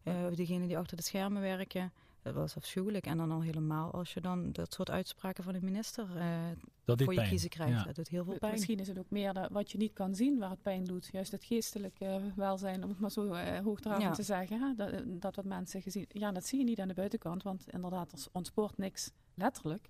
Eh 0.04 0.26
degenen 0.36 0.68
die 0.68 0.78
achter 0.78 0.98
de 0.98 1.04
schermen 1.04 1.42
werken. 1.42 1.92
Dat 2.28 2.36
was 2.36 2.56
afschuwelijk. 2.56 3.06
En 3.06 3.18
dan 3.18 3.32
al 3.32 3.42
helemaal 3.42 3.92
als 3.92 4.14
je 4.14 4.22
dan 4.22 4.52
dat 4.52 4.74
soort 4.74 4.90
uitspraken 4.90 5.44
van 5.44 5.54
de 5.54 5.62
minister 5.62 6.18
eh, 6.18 6.38
Dat 6.86 7.02
voor 7.02 7.14
je 7.14 7.20
pijn. 7.20 7.30
kiezen 7.30 7.50
krijgt. 7.50 7.78
Ja. 7.80 7.84
Dat 7.84 7.96
doet 7.96 8.08
heel 8.08 8.24
veel 8.24 8.38
pijn. 8.38 8.52
Misschien 8.52 8.80
is 8.80 8.88
het 8.88 9.00
ook 9.00 9.10
meer 9.10 9.34
dat, 9.34 9.52
wat 9.52 9.72
je 9.72 9.78
niet 9.78 9.94
kan 9.94 10.16
zien 10.16 10.38
waar 10.40 10.50
het 10.50 10.62
pijn 10.62 10.84
doet. 10.84 11.10
Juist 11.12 11.32
het 11.32 11.44
geestelijke 11.44 12.06
eh, 12.06 12.22
welzijn, 12.36 12.84
om 12.84 12.90
het 12.90 13.00
maar 13.00 13.12
zo 13.12 13.32
eh 13.34 13.60
hoogdravend 13.64 14.04
Ja. 14.04 14.14
te 14.14 14.24
zeggen. 14.24 14.60
hè. 14.62 14.74
Dat, 14.76 15.22
dat 15.22 15.36
wat 15.36 15.46
mensen 15.46 15.82
gezien... 15.82 16.06
Ja, 16.10 16.32
dat 16.32 16.46
zie 16.46 16.60
je 16.60 16.66
niet 16.66 16.80
aan 16.80 16.88
de 16.88 16.94
buitenkant, 16.94 17.44
want 17.44 17.70
inderdaad, 17.70 18.12
er 18.12 18.26
ontspoort 18.32 18.78
niks 18.78 19.12
letterlijk. 19.34 19.90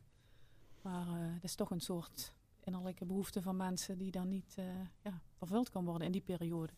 Maar 0.81 1.07
eh, 1.07 1.13
het 1.17 1.43
is 1.43 1.55
toch 1.55 1.71
een 1.71 1.79
soort 1.81 2.35
innerlijke 2.63 3.05
behoefte 3.05 3.41
van 3.41 3.55
mensen 3.55 3.97
die 3.97 4.11
dan 4.11 4.27
niet 4.27 4.53
eh, 4.57 4.65
ja, 5.01 5.21
vervuld 5.37 5.69
kan 5.69 5.85
worden 5.85 6.05
in 6.05 6.11
die 6.11 6.21
periode. 6.21 6.73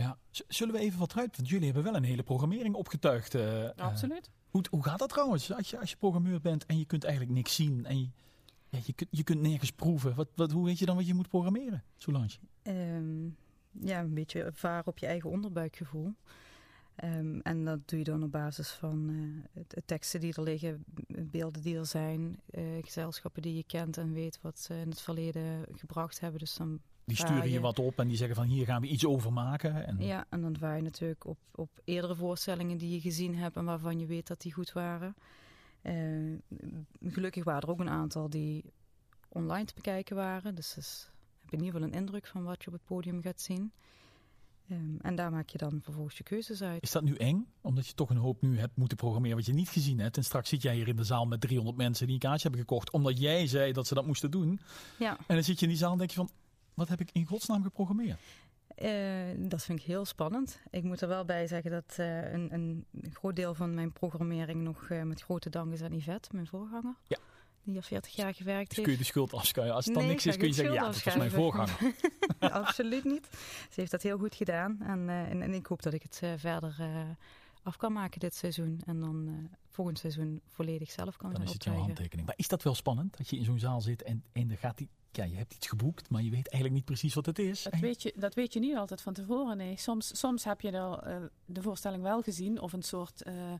Ja. 0.00 0.18
Z- 0.30 0.40
Zullen 0.48 0.74
we 0.74 0.80
even 0.80 0.98
wat 0.98 1.16
uit? 1.16 1.36
Want 1.36 1.48
jullie 1.48 1.64
hebben 1.64 1.82
wel 1.84 1.94
een 1.94 2.04
hele 2.04 2.22
programmering 2.22 2.74
opgetuigd. 2.74 3.34
eh, 3.34 3.64
eh, 3.68 3.70
Absoluut. 3.76 4.30
hoe, 4.50 4.64
hoe 4.70 4.82
gaat 4.84 4.98
dat 4.98 5.08
trouwens? 5.08 5.52
Als 5.52 5.70
je, 5.70 5.78
als 5.78 5.90
je 5.90 5.96
programmeur 5.96 6.40
bent 6.40 6.66
en 6.66 6.78
je 6.78 6.84
kunt 6.84 7.04
eigenlijk 7.04 7.34
niks 7.34 7.54
zien 7.54 7.84
en 7.86 7.98
je, 8.00 8.08
ja, 8.68 8.78
je, 8.84 8.92
kunt, 8.92 9.08
je 9.12 9.22
kunt 9.22 9.40
nergens 9.40 9.72
proeven. 9.72 10.14
Wat, 10.14 10.28
wat, 10.34 10.50
hoe 10.50 10.64
weet 10.64 10.78
je 10.78 10.86
dan 10.86 10.96
wat 10.96 11.06
je 11.06 11.14
moet 11.14 11.28
programmeren, 11.28 11.84
Solange? 11.96 12.38
Ehm, 12.62 13.24
ja, 13.86 14.00
een 14.00 14.14
beetje 14.14 14.50
varen 14.52 14.86
op 14.86 14.98
je 14.98 15.06
eigen 15.06 15.30
onderbuikgevoel. 15.30 16.14
Ehm, 16.96 17.38
en 17.38 17.64
dat 17.64 17.88
doe 17.88 17.98
je 17.98 18.04
dan 18.04 18.22
op 18.22 18.30
basis 18.32 18.70
van 18.70 19.08
eh, 19.54 19.62
de 19.68 19.82
teksten 19.84 20.20
die 20.20 20.34
er 20.34 20.42
liggen, 20.42 20.84
beelden 21.08 21.62
die 21.62 21.76
er 21.78 21.86
zijn, 21.86 22.40
eh, 22.50 22.62
gezelschappen 22.82 23.42
die 23.42 23.54
je 23.56 23.64
kent 23.64 23.96
en 23.96 24.12
weet 24.12 24.38
wat 24.42 24.58
ze 24.58 24.74
in 24.74 24.88
het 24.88 25.00
verleden 25.00 25.66
gebracht 25.72 26.20
hebben. 26.20 26.38
Dus 26.38 26.54
dan, 26.54 26.80
Die 27.16 27.26
sturen 27.26 27.44
je 27.44 27.50
je- 27.52 27.60
wat 27.60 27.78
op 27.78 27.98
en 27.98 28.08
die 28.08 28.16
zeggen 28.16 28.36
van 28.36 28.46
hier 28.46 28.64
gaan 28.64 28.80
we 28.80 28.86
iets 28.86 29.06
over 29.06 29.32
maken. 29.32 29.86
En, 29.86 29.96
ja, 30.00 30.24
en 30.28 30.40
dan 30.40 30.56
vaar 30.58 30.76
je 30.76 30.82
natuurlijk 30.82 31.26
op, 31.26 31.38
op 31.54 31.70
eerdere 31.84 32.14
voorstellingen 32.14 32.78
die 32.78 32.90
je 32.90 33.00
gezien 33.00 33.34
hebt 33.36 33.56
en 33.56 33.64
waarvan 33.64 33.98
je 33.98 34.06
weet 34.06 34.26
dat 34.26 34.40
die 34.40 34.52
goed 34.52 34.72
waren. 34.72 35.14
Eh, 35.82 35.94
gelukkig 37.06 37.44
waren 37.44 37.62
er 37.62 37.70
ook 37.70 37.80
een 37.80 37.88
aantal 37.90 38.30
die 38.30 38.64
online 39.28 39.64
te 39.64 39.74
bekijken 39.74 40.16
waren. 40.16 40.54
Dus 40.54 40.72
dus 40.74 41.08
heb 41.40 41.50
je 41.50 41.56
in 41.56 41.64
ieder 41.64 41.80
geval 41.80 41.94
een 41.94 42.00
indruk 42.06 42.26
van 42.26 42.42
wat 42.44 42.60
je 42.62 42.66
op 42.66 42.72
het 42.72 42.84
podium 42.84 43.22
gaat 43.22 43.40
zien. 43.40 43.72
Ehm, 44.68 44.96
en 45.00 45.14
daar 45.14 45.30
maak 45.30 45.48
je 45.48 45.58
dan 45.58 45.80
vervolgens 45.82 46.16
je 46.16 46.22
keuzes 46.22 46.62
uit. 46.62 46.82
Is 46.82 46.90
dat 46.90 47.02
nu 47.02 47.14
eng? 47.14 47.46
Omdat 47.60 47.86
je 47.86 47.94
toch 47.94 48.10
een 48.10 48.16
hoop 48.16 48.42
nu 48.42 48.58
hebt 48.58 48.76
moeten 48.76 48.96
programmeren 48.96 49.36
wat 49.36 49.46
je 49.46 49.52
niet 49.52 49.68
gezien 49.68 49.98
hebt. 49.98 50.16
En 50.16 50.24
straks 50.24 50.48
zit 50.48 50.62
jij 50.62 50.74
hier 50.74 50.88
in 50.88 50.96
de 50.96 51.04
zaal 51.04 51.26
met 51.26 51.40
300 51.40 51.76
mensen 51.76 52.06
die 52.06 52.14
een 52.14 52.20
kaartje 52.20 52.42
hebben 52.42 52.60
gekocht. 52.60 52.90
Omdat 52.90 53.18
jij 53.18 53.46
zei 53.46 53.72
dat 53.72 53.86
ze 53.86 53.94
dat 53.94 54.06
moesten 54.06 54.30
doen. 54.30 54.60
Ja, 54.98 55.18
En 55.26 55.34
dan 55.34 55.44
zit 55.44 55.58
je 55.58 55.64
in 55.64 55.70
die 55.70 55.80
zaal 55.80 55.92
en 55.92 55.98
denk 55.98 56.10
je 56.10 56.16
van, 56.16 56.30
wat 56.80 56.88
heb 56.88 57.00
ik 57.00 57.10
in 57.12 57.26
godsnaam 57.26 57.62
geprogrammeerd? 57.62 58.18
eh, 58.74 58.90
dat 59.36 59.62
vind 59.62 59.78
ik 59.78 59.84
heel 59.84 60.04
spannend. 60.04 60.60
Ik 60.70 60.82
moet 60.82 61.00
er 61.00 61.08
wel 61.08 61.24
bij 61.24 61.46
zeggen 61.46 61.70
dat 61.70 61.94
eh, 61.96 62.32
een, 62.32 62.54
een 62.54 62.86
groot 63.12 63.36
deel 63.36 63.54
van 63.54 63.74
mijn 63.74 63.92
programmering 63.92 64.62
nog 64.62 64.90
eh, 64.90 65.02
met 65.02 65.22
grote 65.22 65.50
dank 65.50 65.72
is 65.72 65.82
aan 65.82 65.96
Yvette, 65.96 66.28
mijn 66.32 66.46
voorganger. 66.46 66.94
Ja. 67.06 67.18
Die 67.62 67.72
hier 67.72 67.82
40 67.82 68.14
jaar 68.14 68.34
gewerkt 68.34 68.68
Dus 68.68 68.76
heeft. 68.76 68.88
kun 68.88 68.92
je 68.92 69.02
de 69.02 69.08
schuld 69.08 69.32
afschuiven. 69.32 69.76
Als 69.76 69.84
het 69.84 69.94
dan 69.94 70.06
niks 70.06 70.26
ik 70.26 70.32
is, 70.32 70.38
kun 70.38 70.48
je 70.48 70.54
zeggen, 70.54 70.74
ja, 70.74 70.84
dat 70.84 71.02
was 71.02 71.16
mijn 71.16 71.30
voorganger. 71.30 71.94
Absoluut 72.38 73.04
niet. 73.04 73.28
Ze 73.70 73.80
heeft 73.80 73.90
dat 73.90 74.02
heel 74.02 74.18
goed 74.18 74.34
gedaan. 74.34 74.78
En, 74.82 75.08
en, 75.08 75.42
en 75.42 75.54
ik 75.54 75.66
hoop 75.66 75.82
dat 75.82 75.92
ik 75.92 76.02
het 76.02 76.20
verder 76.36 76.76
af 77.62 77.76
kan 77.76 77.92
maken 77.92 78.20
dit 78.20 78.34
seizoen. 78.34 78.80
En 78.86 79.00
dan 79.00 79.28
eh, 79.28 79.56
volgend 79.68 79.98
seizoen 79.98 80.40
volledig 80.46 80.90
zelf 80.90 81.16
kan 81.16 81.28
Dan 81.28 81.38
gaan 81.38 81.46
is 81.48 81.52
het 81.52 81.64
jouw 81.64 81.74
handtekening. 81.74 82.26
Maar 82.26 82.38
is 82.38 82.48
dat 82.48 82.62
wel 82.62 82.74
spannend? 82.74 83.16
Dat 83.16 83.28
je 83.28 83.36
in 83.36 83.44
zo'n 83.44 83.58
zaal 83.58 83.80
zit 83.80 84.02
en, 84.02 84.24
en 84.32 84.50
er 84.50 84.58
gaat 84.58 84.78
die, 84.78 84.88
ja, 85.10 85.24
je 85.24 85.36
hebt 85.36 85.54
iets 85.54 85.68
geboekt, 85.68 86.10
maar 86.10 86.22
je 86.22 86.30
weet 86.30 86.48
eigenlijk 86.48 86.74
niet 86.74 86.84
precies 86.84 87.14
wat 87.14 87.26
het 87.26 87.38
is. 87.38 87.62
Dat 87.62 87.72
En- 87.72 87.80
weet, 87.80 88.02
je, 88.02 88.12
dat 88.16 88.34
weet 88.34 88.52
je 88.52 88.60
niet 88.60 88.76
altijd 88.76 89.00
van 89.00 89.12
tevoren. 89.12 89.56
Nee. 89.56 89.76
Soms, 89.76 90.18
soms 90.18 90.44
heb 90.44 90.60
je 90.60 90.70
de, 90.70 91.00
eh, 91.04 91.16
de 91.44 91.62
voorstelling 91.62 92.02
wel 92.02 92.22
gezien 92.22 92.60
of 92.60 92.72
een 92.72 92.82
soort 92.82 93.22
eh, 93.22 93.52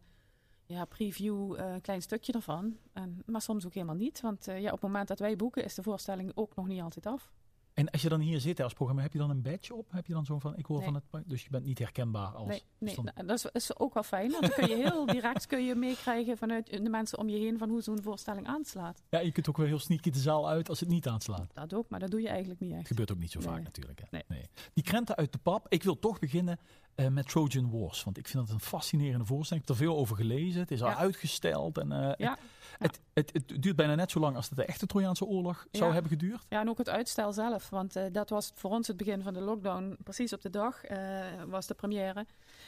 ja, 0.66 0.84
preview, 0.84 1.54
eh, 1.58 1.72
een 1.72 1.80
klein 1.80 2.02
stukje 2.02 2.32
ervan. 2.32 2.76
En, 2.92 3.22
maar 3.26 3.42
soms 3.42 3.66
ook 3.66 3.74
helemaal 3.74 3.94
niet. 3.94 4.20
Want 4.20 4.48
eh, 4.48 4.60
ja, 4.60 4.66
op 4.66 4.72
het 4.72 4.82
moment 4.82 5.08
dat 5.08 5.18
wij 5.18 5.36
boeken 5.36 5.64
is 5.64 5.74
de 5.74 5.82
voorstelling 5.82 6.32
ook 6.34 6.54
nog 6.54 6.66
niet 6.66 6.80
altijd 6.80 7.06
af. 7.06 7.30
En 7.74 7.90
als 7.90 8.02
je 8.02 8.08
dan 8.08 8.20
hier 8.20 8.40
zit 8.40 8.60
als 8.60 8.72
programma, 8.72 9.02
heb 9.02 9.12
je 9.12 9.18
dan 9.18 9.30
een 9.30 9.42
badge 9.42 9.74
op? 9.74 9.86
Heb 9.92 10.06
je 10.06 10.12
dan 10.12 10.24
zo 10.24 10.38
van, 10.38 10.56
ik 10.56 10.66
hoor 10.66 10.76
Nee. 10.78 10.86
van 10.86 10.94
het... 10.94 11.28
Dus 11.28 11.42
je 11.42 11.50
bent 11.50 11.64
niet 11.64 11.78
herkenbaar 11.78 12.32
als... 12.34 12.48
Nee, 12.48 12.62
nee, 12.78 12.92
stand- 12.92 13.14
nou, 13.14 13.26
dat 13.26 13.36
is, 13.36 13.46
is 13.68 13.78
ook 13.78 13.94
wel 13.94 14.02
fijn. 14.02 14.30
Want 14.30 14.42
dan 14.42 14.50
kun 14.52 14.68
je 14.68 14.76
heel 14.76 15.06
direct 15.16 15.46
kun 15.46 15.64
je 15.64 15.74
meekrijgen 15.74 16.36
vanuit 16.38 16.70
de 16.82 16.88
mensen 16.90 17.18
om 17.18 17.28
je 17.28 17.36
heen 17.38 17.58
van 17.58 17.68
hoe 17.68 17.82
zo'n 17.82 18.02
voorstelling 18.02 18.46
aanslaat. 18.46 19.02
Ja, 19.10 19.18
je 19.18 19.32
kunt 19.32 19.48
ook 19.48 19.56
wel 19.56 19.66
heel 19.66 19.78
sneaky 19.78 20.10
de 20.10 20.18
zaal 20.18 20.48
uit 20.48 20.68
als 20.68 20.80
het 20.80 20.88
niet 20.88 21.08
aanslaat. 21.08 21.50
Dat 21.54 21.74
ook, 21.74 21.88
maar 21.88 22.00
dat 22.00 22.10
doe 22.10 22.20
je 22.20 22.28
eigenlijk 22.28 22.60
niet 22.60 22.72
echt. 22.72 22.86
Gebeurt 22.86 23.12
ook 23.12 23.18
niet 23.18 23.30
zo 23.30 23.40
vaak 23.40 23.62
natuurlijk. 23.62 24.02
Hè? 24.10 24.18
Nee. 24.28 24.44
Die 24.74 24.84
krenten 24.84 25.16
uit 25.16 25.32
de 25.32 25.38
pap. 25.38 25.66
Ik 25.68 25.82
wil 25.82 25.98
toch 25.98 26.18
beginnen 26.18 26.58
eh, 26.94 27.08
met 27.08 27.28
Trojan 27.28 27.70
Wars. 27.70 28.04
Want 28.04 28.18
ik 28.18 28.28
vind 28.28 28.46
dat 28.46 28.54
een 28.54 28.60
fascinerende 28.60 29.24
voorstelling. 29.26 29.62
Ik 29.64 29.68
heb 29.70 29.78
er 29.78 29.84
veel 29.84 29.96
over 29.96 30.16
gelezen. 30.16 30.60
Het 30.60 30.70
is 30.70 30.82
al 30.82 30.88
Ja. 30.88 30.96
uitgesteld. 30.96 31.78
En, 31.78 31.92
eh, 31.92 32.12
Ja. 32.16 32.38
Het, 32.78 33.00
het, 33.12 33.32
het, 33.32 33.62
duurt 33.62 33.76
bijna 33.76 33.94
net 33.94 34.10
zo 34.10 34.20
lang 34.20 34.36
als 34.36 34.48
de 34.48 34.64
echte 34.64 34.86
Trojaanse 34.86 35.24
oorlog 35.24 35.66
zou 35.72 35.92
hebben 35.92 36.10
geduurd. 36.10 36.46
Ja, 36.48 36.60
en 36.60 36.68
ook 36.68 36.78
het 36.78 36.88
uitstel 36.88 37.32
zelf. 37.32 37.70
Want 37.70 37.96
eh, 37.96 38.04
dat 38.12 38.30
was 38.30 38.52
voor 38.54 38.70
ons 38.70 38.86
het 38.86 38.96
begin 38.96 39.22
van 39.22 39.34
de 39.34 39.40
lockdown. 39.40 39.96
Precies 40.04 40.32
op 40.32 40.42
de 40.42 40.50
dag 40.50 40.84
eh, 40.84 40.98
was 41.48 41.66
de 41.66 41.74
première. 41.74 42.26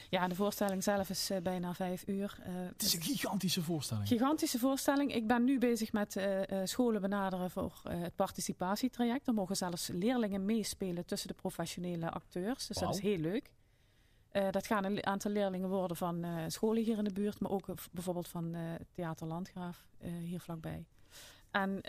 Ja, 0.09 0.27
de 0.27 0.35
voorstelling 0.35 0.83
zelf 0.83 1.09
is 1.09 1.29
eh, 1.29 1.41
bijna 1.41 1.73
vijf 1.73 2.07
uur. 2.07 2.37
Het 2.43 2.81
is 2.81 2.93
een 2.93 3.01
gigantische 3.01 3.61
voorstelling. 3.61 4.07
Gigantische 4.07 4.59
voorstelling. 4.59 5.13
Ik 5.15 5.27
ben 5.27 5.43
nu 5.43 5.59
bezig 5.59 5.91
met 5.91 6.21
scholen 6.63 7.01
benaderen 7.01 7.51
voor 7.51 7.81
het 7.89 8.15
participatietraject. 8.15 9.27
Er 9.27 9.33
mogen 9.33 9.55
zelfs 9.55 9.87
leerlingen 9.87 10.45
meespelen 10.45 11.05
tussen 11.05 11.27
de 11.27 11.33
professionele 11.33 12.09
acteurs. 12.09 12.67
Dus 12.67 12.77
dat 12.77 12.95
is 12.95 13.01
heel 13.01 13.17
leuk. 13.17 13.51
Eh, 14.33 14.51
dat 14.51 14.67
gaan 14.67 14.83
een 14.83 15.05
aantal 15.05 15.31
leerlingen 15.31 15.69
worden 15.69 15.97
van 15.97 16.23
eh, 16.23 16.31
scholen 16.47 16.83
hier 16.83 16.97
in 16.97 17.03
de 17.03 17.13
buurt, 17.13 17.39
maar 17.39 17.51
ook 17.51 17.67
eh, 17.67 17.75
bijvoorbeeld 17.91 18.27
van 18.27 18.55
Theater 18.91 19.27
Landgraaf 19.27 19.85
hier 19.99 20.39
vlakbij. 20.39 20.85
En 21.51 21.79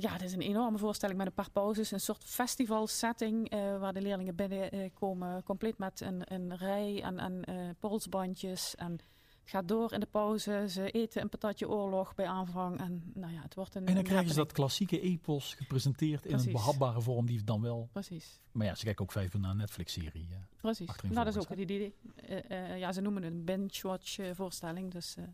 ja, 0.00 0.12
het 0.12 0.22
is 0.22 0.32
een 0.32 0.40
enorme 0.40 0.78
voorstelling 0.78 1.18
met 1.18 1.26
een 1.26 1.32
paar 1.32 1.50
pauzes, 1.50 1.90
een 1.90 2.00
soort 2.00 2.24
festivalsetting 2.24 3.50
waar 3.78 3.92
de 3.92 4.00
leerlingen 4.00 4.34
binnenkomen, 4.34 5.42
compleet 5.42 5.78
met 5.78 6.00
een, 6.00 6.22
een 6.24 6.56
rij 6.56 7.02
eh, 7.02 7.54
polsbandjes. 7.78 8.74
En 8.74 8.98
gaat 9.44 9.68
door 9.68 9.92
in 9.92 10.00
de 10.00 10.06
pauze. 10.06 10.64
Ze 10.68 10.90
eten 10.90 11.22
een 11.22 11.28
patatje 11.28 11.68
oorlog 11.68 12.14
bij 12.14 12.26
aanvang. 12.26 12.80
En 12.80 13.10
nou 13.14 13.32
ja, 13.32 13.42
het 13.42 13.54
wordt 13.54 13.74
een. 13.74 13.86
En 13.86 13.94
dan 13.94 14.02
krijgen 14.02 14.28
ze 14.28 14.34
dat 14.34 14.52
klassieke 14.52 15.00
epos 15.00 15.54
gepresenteerd 15.54 16.26
in 16.26 16.38
een 16.38 16.52
behapbare 16.52 17.00
vorm 17.00 17.26
die 17.26 17.44
dan 17.44 17.60
wel... 17.60 17.88
Precies. 17.92 18.40
Maar 18.52 18.66
ja, 18.66 18.74
ze 18.74 18.84
kijken 18.84 19.04
ook 19.04 19.12
vijf 19.12 19.34
uur 19.34 19.40
naar 19.40 19.50
een 19.50 19.56
Netflix-serie. 19.56 20.28
Precies. 20.60 20.88
Nou, 21.02 21.14
dat 21.14 21.36
is 21.36 21.42
ook 21.42 21.48
het 21.48 21.58
idee. 21.58 21.94
Eh, 22.14 22.50
eh, 22.50 22.78
ja, 22.78 22.92
ze 22.92 23.00
noemen 23.00 23.22
het 23.22 23.32
een 23.32 23.44
binge-watch 23.44 24.18
eh, 24.18 24.30
voorstelling. 24.34 24.90
Dus, 24.92 25.16
eh, 25.16 25.24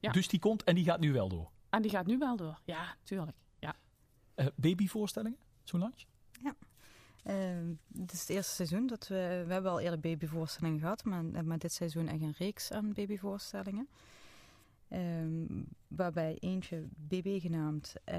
Ja. 0.00 0.12
Dus 0.12 0.28
die 0.28 0.38
komt 0.40 0.64
en 0.64 0.74
die 0.74 0.84
gaat 0.84 1.00
nu 1.00 1.12
wel 1.12 1.28
door. 1.28 1.50
en 1.70 1.82
die 1.82 1.90
gaat 1.90 2.06
nu 2.06 2.18
wel 2.18 2.36
door. 2.36 2.60
Ja, 2.64 2.96
tuurlijk. 3.02 3.36
Ja. 3.58 3.74
Babyvoorstellingen, 4.56 5.38
Solange? 5.64 5.92
Ehm, 5.94 6.06
dit 7.88 8.12
is 8.12 8.20
het 8.20 8.28
eerste 8.28 8.54
seizoen 8.54 8.86
dat 8.86 9.08
we... 9.08 9.44
We 9.46 9.52
hebben 9.52 9.70
al 9.70 9.80
eerder 9.80 10.00
babyvoorstellingen 10.00 10.80
gehad, 10.80 11.04
maar, 11.04 11.44
maar 11.44 11.58
dit 11.58 11.72
seizoen 11.72 12.08
echt 12.08 12.20
een 12.20 12.34
reeks 12.38 12.72
aan 12.72 12.92
babyvoorstellingen. 12.92 13.88
Ehm, 14.88 15.44
waarbij 15.88 16.36
eentje 16.40 16.84
BB 17.08 17.40
genaamd 17.40 17.94
eh, 18.04 18.16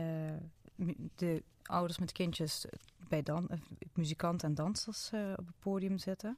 de 1.15 1.43
ouders 1.63 2.00
met 2.00 2.12
kindjes 2.12 2.65
bij 3.07 3.24
dan, 3.24 3.50
eh, 3.50 3.57
muzikanten 3.93 4.50
en 4.50 4.55
dansers 4.55 5.12
eh, 5.12 5.33
op 5.36 5.45
het 5.45 5.60
podium 5.60 5.98
zitten. 5.98 6.38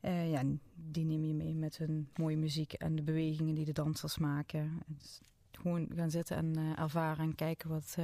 Eh, 0.00 0.30
ja, 0.30 0.42
die 0.74 1.04
neem 1.04 1.24
je 1.24 1.34
mee 1.34 1.54
met 1.54 1.78
hun 1.78 2.08
mooie 2.16 2.36
muziek 2.36 2.72
en 2.72 2.96
de 2.96 3.02
bewegingen 3.02 3.54
die 3.54 3.64
de 3.64 3.72
dansers 3.72 4.18
maken. 4.18 4.82
Gewoon 5.52 5.88
gaan 5.94 6.10
zitten 6.10 6.36
en 6.36 6.76
ervaren 6.76 7.24
en 7.24 7.34
kijken 7.34 7.68
wat, 7.68 7.96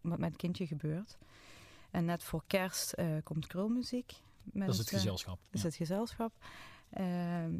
wat 0.00 0.18
met 0.18 0.28
het 0.28 0.38
kindje 0.38 0.66
gebeurt. 0.66 1.18
En 1.96 2.04
net 2.04 2.22
voor 2.24 2.42
kerst 2.46 2.92
eh, 2.92 3.06
komt 3.22 3.46
krulmuziek. 3.46 4.12
Met, 4.42 4.66
Dat 4.66 4.74
is 4.74 4.80
het 4.80 4.88
gezelschap. 4.90 5.38
is 5.50 5.60
Ja. 5.60 5.66
het 5.66 5.76
gezelschap. 5.76 6.32
Ehm, 6.90 7.54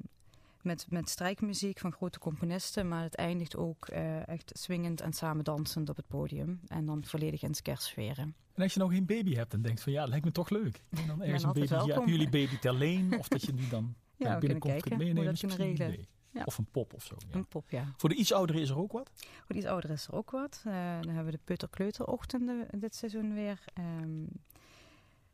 met, 0.62 0.86
met 0.88 1.08
strijkmuziek 1.08 1.78
van 1.78 1.92
grote 1.92 2.18
componisten, 2.18 2.88
maar 2.88 3.02
het 3.02 3.14
eindigt 3.14 3.56
ook 3.56 3.88
eh, 3.88 4.28
echt 4.28 4.50
swingend 4.58 5.00
en 5.00 5.12
samen 5.12 5.44
dansend 5.44 5.88
op 5.88 5.96
het 5.96 6.06
podium. 6.08 6.60
En 6.66 6.86
dan 6.86 7.04
volledig 7.04 7.42
in 7.42 7.54
kerstsferen. 7.62 8.34
En 8.54 8.62
als 8.62 8.72
je 8.72 8.78
nou 8.78 8.92
geen 8.92 9.06
baby 9.06 9.34
hebt 9.34 9.52
en 9.54 9.62
denkt 9.62 9.80
van 9.82 9.92
ja, 9.92 10.04
lijkt 10.06 10.24
me 10.24 10.32
toch 10.32 10.50
leuk. 10.50 10.82
En 10.90 11.06
dan 11.06 11.22
ergens 11.22 11.42
een 11.42 11.52
baby, 11.52 11.74
ja, 11.86 12.02
jullie 12.06 12.30
baby 12.30 12.58
ter 12.58 12.74
leen 12.74 13.18
of 13.18 13.28
dat 13.28 13.42
je 13.42 13.54
die 13.54 13.68
dan 13.68 13.94
Ja, 14.16 14.38
binnenkomt 14.38 14.72
kunt 14.80 14.88
hoe 14.94 14.96
meenemen. 15.04 15.24
dat 15.24 15.32
is 15.34 15.40
kunnen 15.40 15.58
regelen. 15.58 16.06
Ja. 16.36 16.42
Of 16.44 16.58
een 16.58 16.70
pop 16.70 16.94
of 16.94 17.04
zo. 17.04 17.14
Ja. 17.18 17.36
Een 17.36 17.46
pop, 17.46 17.70
ja. 17.70 17.92
Voor 17.96 18.08
de 18.08 18.14
iets 18.14 18.32
ouderen 18.32 18.62
is 18.62 18.70
er 18.70 18.78
ook 18.78 18.92
wat. 18.92 19.10
Voor 19.44 19.56
iets 19.56 19.66
ouder 19.66 19.90
is 19.90 20.06
er 20.06 20.14
ook 20.14 20.30
wat. 20.30 20.62
Eh, 20.64 20.72
dan 21.00 21.14
hebben 21.14 21.24
we 21.24 21.30
de 21.30 21.44
Peuterkleuterochtenden 21.44 22.68
dit 22.80 22.94
seizoen 22.94 23.34
weer. 23.34 23.64
Ehm, 23.74 24.24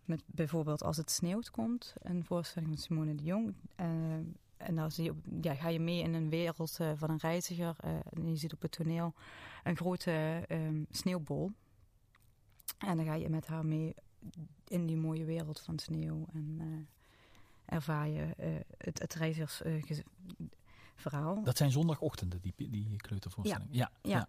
met 0.04 0.22
bijvoorbeeld 0.26 0.82
Als 0.82 0.96
het 0.96 1.10
sneeuwt 1.10 1.50
komt, 1.50 1.94
een 1.98 2.24
voorstelling 2.24 2.70
van 2.70 2.82
Simone 2.82 3.14
de 3.14 3.22
Jong. 3.22 3.54
Eh, 3.74 3.86
en 4.56 4.74
dan 4.74 4.90
zie 4.90 5.04
je, 5.04 5.14
ja, 5.40 5.54
ga 5.54 5.68
je 5.68 5.80
mee 5.80 6.02
in 6.02 6.14
een 6.14 6.28
wereld 6.28 6.76
eh, 6.80 6.92
van 6.94 7.10
een 7.10 7.18
reiziger. 7.18 7.76
en 8.12 8.28
je 8.28 8.36
ziet 8.36 8.52
op 8.52 8.62
het 8.62 8.72
toneel 8.72 9.14
een 9.64 9.76
grote 9.76 10.42
ehm, 10.48 10.84
sneeuwbol. 10.90 11.50
En 12.78 12.96
dan 12.96 13.06
ga 13.06 13.14
je 13.14 13.28
met 13.28 13.46
haar 13.46 13.66
mee 13.66 13.94
in 14.68 14.86
die 14.86 14.96
mooie 14.96 15.24
wereld 15.24 15.60
van 15.60 15.78
sneeuw. 15.78 16.26
En 16.32 16.88
ervaar 17.64 18.08
je 18.08 18.34
het, 18.78 18.98
het 18.98 19.14
Dat 21.44 21.56
zijn 21.56 21.70
zondagochtenden, 21.70 22.40
die, 22.40 22.70
die 22.70 22.96
kleutervoorstellingen. 22.96 23.74
Ja. 23.74 23.90
Ja. 24.02 24.10
Ja. 24.10 24.28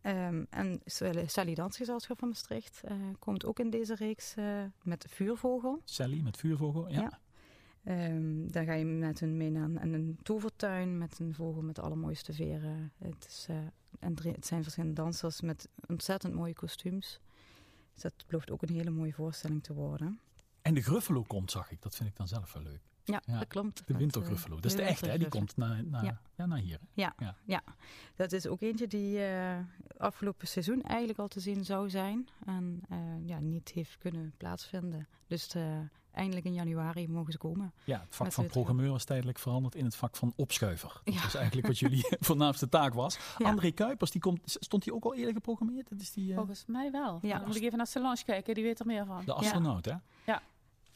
Ehm, 0.00 0.44
en 0.50 0.80
Sally 1.26 1.54
Dansgezelschap 1.54 2.18
van 2.18 2.28
Maastricht 2.28 2.80
eh, 2.84 2.96
komt 3.18 3.44
ook 3.44 3.58
in 3.58 3.70
deze 3.70 3.94
reeks 3.94 4.34
eh, 4.34 4.62
met 4.82 5.06
Vuurvogel. 5.08 5.80
Sally 5.84 6.20
met 6.20 6.36
vuurvogel. 6.36 6.88
Ja. 6.88 7.00
Ja. 7.00 7.20
Ehm, 7.84 8.46
daar 8.46 8.64
ga 8.64 8.72
je 8.72 8.84
met 8.84 9.20
hun 9.20 9.36
mee 9.36 9.50
naar 9.50 9.64
een, 9.64 9.92
een 9.92 10.18
tovertuin 10.22 10.98
met 10.98 11.18
een 11.18 11.34
vogel 11.34 11.62
met 11.62 11.74
de 11.74 11.80
allermooiste 11.80 12.32
veren. 12.32 12.92
Het, 12.98 13.26
is, 13.28 13.46
eh, 13.48 13.56
en 13.98 14.14
het 14.22 14.46
zijn 14.46 14.62
verschillende 14.62 15.02
dansers 15.02 15.40
met 15.40 15.68
ontzettend 15.86 16.34
mooie 16.34 16.54
kostuums. 16.54 17.20
Dus 17.92 18.02
dat 18.02 18.24
belooft 18.26 18.50
ook 18.50 18.62
een 18.62 18.74
hele 18.74 18.90
mooie 18.90 19.12
voorstelling 19.12 19.62
te 19.62 19.74
worden. 19.74 20.20
En 20.62 20.74
de 20.74 20.82
Gruffalo 20.82 21.22
komt, 21.22 21.50
zag 21.50 21.70
ik. 21.70 21.82
Dat 21.82 21.96
vind 21.96 22.08
ik 22.08 22.16
dan 22.16 22.28
zelf 22.28 22.52
wel 22.52 22.62
leuk. 22.62 22.80
Ja, 23.08 23.22
Ja, 23.26 23.38
dat 23.38 23.48
klopt. 23.48 23.76
De 23.76 23.82
Met, 23.92 23.96
wintergruffalo. 23.96 24.56
eh, 24.56 24.62
Dat 24.62 24.70
is 24.70 24.76
de 24.76 24.82
echte, 24.82 25.08
hè? 25.08 25.18
Die 25.18 25.28
komt 25.28 25.56
naar, 25.56 25.84
naar, 25.84 26.04
ja. 26.04 26.20
Ja. 26.36 26.46
naar 26.46 26.58
hier. 26.58 26.78
hè? 26.94 27.58
Dat 28.16 28.32
is 28.32 28.46
ook 28.46 28.60
eentje 28.60 28.86
die 28.86 29.24
eh, 29.24 29.58
afgelopen 29.98 30.48
seizoen 30.48 30.82
eigenlijk 30.82 31.18
al 31.18 31.28
te 31.28 31.40
zien 31.40 31.64
zou 31.64 31.90
zijn. 31.90 32.28
En 32.46 32.80
eh, 32.88 32.98
ja, 33.26 33.38
niet 33.40 33.70
heeft 33.70 33.98
kunnen 33.98 34.34
plaatsvinden. 34.36 35.08
Dus 35.26 35.54
eindelijk 36.12 36.46
in 36.46 36.52
januari 36.54 37.08
mogen 37.08 37.32
ze 37.32 37.38
komen. 37.38 37.72
Ja, 37.84 38.00
het 38.00 38.14
vak 38.14 38.32
van 38.32 38.46
programmeur 38.46 38.94
is 38.94 39.04
tijdelijk 39.04 39.38
veranderd 39.38 39.74
in 39.74 39.84
het 39.84 39.96
vak 39.96 40.16
van 40.16 40.32
opschuiver. 40.36 41.00
Dat 41.04 41.14
Ja. 41.14 41.24
is 41.26 41.34
eigenlijk 41.34 41.66
wat 41.66 41.78
jullie 41.78 42.16
voornaamste 42.20 42.68
taak 42.68 42.94
was. 42.94 43.18
Ja. 43.38 43.48
André 43.48 43.70
Kuipers, 43.70 44.10
die 44.10 44.20
komt, 44.20 44.40
stond 44.44 44.84
hij 44.84 44.94
ook 44.94 45.04
al 45.04 45.14
eerder 45.14 45.32
geprogrammeerd? 45.34 45.88
Dat 45.88 46.00
is 46.00 46.12
die, 46.12 46.34
Volgens 46.34 46.64
mij 46.66 46.90
wel. 46.90 47.18
Ja. 47.22 47.36
Dan 47.38 47.46
moet 47.46 47.56
ik 47.56 47.62
even 47.62 47.76
naar 47.76 47.86
Solange 47.86 48.24
kijken, 48.24 48.54
die 48.54 48.64
weet 48.64 48.80
er 48.80 48.86
meer 48.86 49.06
van. 49.06 49.24
de 49.24 49.32
astronaut, 49.32 49.84
hè? 49.84 49.94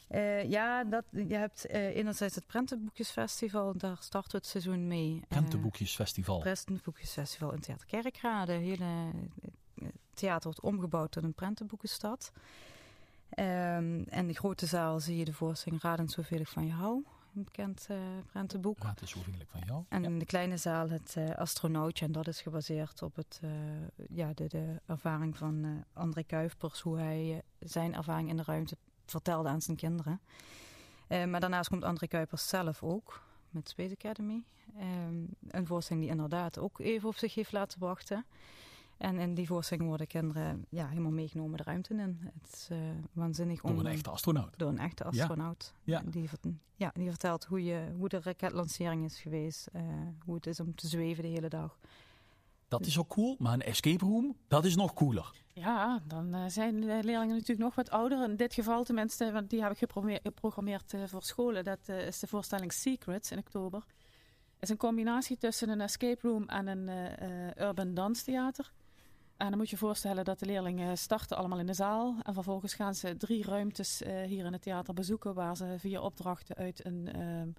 Eh, 0.07 0.49
ja, 0.49 0.83
dat, 0.83 1.05
je 1.11 1.35
hebt 1.35 1.65
eh, 1.65 1.95
enerzijds 1.95 2.35
het 2.35 2.45
Prentenboekjesfestival. 2.47 3.77
Daar 3.77 3.97
starten 3.99 4.31
we 4.31 4.37
het 4.37 4.45
seizoen 4.47 4.87
mee. 4.87 5.15
Eh, 5.21 5.27
Prentenboekjesfestival. 5.27 6.39
Prentenboekjesfestival 6.39 7.53
in 7.53 7.59
Theater 7.59 7.87
Kerkrade. 7.87 8.51
Het 8.51 8.61
hele 8.61 9.11
theater 10.13 10.43
wordt 10.43 10.61
omgebouwd 10.61 11.11
tot 11.11 11.23
een 11.23 11.33
prentenboekenstad. 11.33 12.31
Ehm, 13.29 14.03
en 14.09 14.27
de 14.27 14.33
grote 14.33 14.65
zaal 14.65 14.99
zie 14.99 15.17
je 15.17 15.25
de 15.25 15.33
voorstelling 15.33 15.81
Raden 15.81 16.09
zoveel 16.09 16.39
ik 16.39 16.47
van 16.47 16.65
je 16.65 16.71
hou. 16.71 17.03
Een 17.35 17.43
bekend 17.43 17.87
prentenboek. 18.31 18.79
Raad 18.79 19.01
is 19.01 19.09
zoveel 19.09 19.33
van 19.47 19.61
jou. 19.65 19.83
En 19.89 20.01
Ja. 20.01 20.07
in 20.07 20.19
de 20.19 20.25
kleine 20.25 20.57
zaal 20.57 20.89
het 20.89 21.17
astronautje. 21.35 22.05
En 22.05 22.11
dat 22.11 22.27
is 22.27 22.41
gebaseerd 22.41 23.01
op 23.01 23.15
het, 23.15 23.41
ja, 24.09 24.33
de, 24.33 24.47
de 24.47 24.81
ervaring 24.85 25.37
van 25.37 25.83
André 25.93 26.23
Kuipers. 26.23 26.81
Hoe 26.81 26.97
hij 26.97 27.41
zijn 27.59 27.95
ervaring 27.95 28.29
in 28.29 28.37
de 28.37 28.43
ruimte 28.43 28.77
vertelde 29.13 29.49
aan 29.49 29.61
zijn 29.61 29.77
kinderen. 29.77 30.19
Eh, 31.07 31.25
maar 31.25 31.39
daarnaast 31.39 31.69
komt 31.69 31.83
André 31.83 32.07
Kuipers 32.07 32.47
zelf 32.47 32.83
ook. 32.83 33.21
Met 33.49 33.69
Space 33.69 33.93
Academy. 33.93 34.43
Ehm, 34.77 35.23
een 35.47 35.67
voorstelling 35.67 36.05
die 36.05 36.13
inderdaad 36.13 36.59
ook 36.59 36.79
even 36.79 37.09
op 37.09 37.15
zich 37.15 37.35
heeft 37.35 37.51
laten 37.51 37.79
wachten. 37.79 38.25
En 38.97 39.19
in 39.19 39.33
die 39.33 39.47
voorstelling 39.47 39.87
worden 39.87 40.07
kinderen 40.07 40.65
ja, 40.69 40.87
helemaal 40.87 41.11
meegenomen 41.11 41.57
de 41.57 41.63
ruimte 41.63 41.93
in. 41.93 42.19
Het 42.33 42.53
is 42.53 42.67
eh, 42.69 42.77
waanzinnig 43.11 43.63
om... 43.63 43.75
Door 43.75 43.85
een 43.85 43.91
echte 43.91 44.09
astronaut. 44.09 44.53
Door 44.57 44.69
een 44.69 44.79
echte 44.79 45.03
astronaut. 45.03 45.73
Ja. 45.83 46.01
Die, 46.05 46.29
ja, 46.75 46.91
die 46.93 47.09
vertelt 47.09 47.45
hoe, 47.45 47.63
je, 47.63 47.91
hoe 47.97 48.09
de 48.09 48.21
raketlancering 48.21 49.05
is 49.05 49.19
geweest. 49.19 49.67
eh, 49.67 49.81
hoe 50.25 50.35
het 50.35 50.47
is 50.47 50.59
om 50.59 50.75
te 50.75 50.87
zweven 50.87 51.23
de 51.23 51.29
hele 51.29 51.49
dag. 51.49 51.77
Dat 52.77 52.85
is 52.85 52.97
ook 52.97 53.09
cool, 53.09 53.35
maar 53.39 53.53
een 53.53 53.61
escape 53.61 54.05
room, 54.05 54.35
dat 54.47 54.65
is 54.65 54.75
nog 54.75 54.93
cooler. 54.93 55.31
Ja, 55.53 56.01
dan 56.07 56.33
eh, 56.33 56.43
zijn 56.47 56.81
de 56.81 56.87
leerlingen 56.87 57.35
natuurlijk 57.35 57.59
nog 57.59 57.75
wat 57.75 57.89
ouder. 57.89 58.23
In 58.29 58.35
dit 58.35 58.53
geval 58.53 58.83
tenminste, 58.83 59.31
want 59.31 59.49
die 59.49 59.61
heb 59.61 59.71
ik 59.71 59.77
geprogrammeerd, 60.21 60.93
eh, 60.93 61.03
voor 61.05 61.23
scholen. 61.23 61.63
Dat 61.63 61.79
eh, 61.85 62.07
is 62.07 62.19
de 62.19 62.27
voorstelling 62.27 62.73
Secrets 62.73 63.31
in 63.31 63.37
oktober. 63.37 63.83
Het 64.63 64.71
is 64.71 64.77
een 64.77 64.87
combinatie 64.87 65.37
tussen 65.37 65.69
een 65.69 65.81
escape 65.81 66.27
room 66.27 66.43
en 66.49 66.67
een 66.67 66.89
eh, 66.89 67.47
eh, 67.47 67.67
urban 67.67 67.93
danstheater. 67.93 68.71
En 69.37 69.49
dan 69.49 69.57
moet 69.57 69.69
je 69.69 69.77
voorstellen 69.77 70.25
dat 70.25 70.39
de 70.39 70.45
leerlingen 70.45 70.97
starten 70.97 71.37
allemaal 71.37 71.59
in 71.59 71.65
de 71.65 71.73
zaal. 71.73 72.15
En 72.21 72.33
vervolgens 72.33 72.73
gaan 72.73 72.95
ze 72.95 73.17
drie 73.17 73.43
ruimtes 73.43 74.01
eh, 74.01 74.21
hier 74.21 74.45
in 74.45 74.53
het 74.53 74.61
theater 74.61 74.93
bezoeken... 74.93 75.33
waar 75.33 75.57
ze 75.57 75.75
via 75.77 76.01
opdrachten 76.01 76.55
uit 76.55 76.85
een, 76.85 77.09
ehm, 77.13 77.49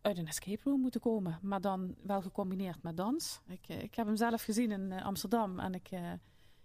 uit 0.00 0.18
een 0.18 0.26
escape 0.26 0.60
room 0.64 0.80
moeten 0.80 1.00
komen. 1.00 1.38
Maar 1.42 1.60
dan 1.60 1.94
wel 2.02 2.22
gecombineerd 2.22 2.82
met 2.82 2.96
dans. 2.96 3.40
Ik, 3.46 3.68
eh, 3.68 3.82
ik 3.82 3.94
heb 3.94 4.06
hem 4.06 4.16
zelf 4.16 4.42
gezien 4.42 4.70
in 4.70 4.92
eh, 4.92 5.04
Amsterdam 5.04 5.58
en 5.58 5.74
ik... 5.74 5.88
eh, 5.90 6.00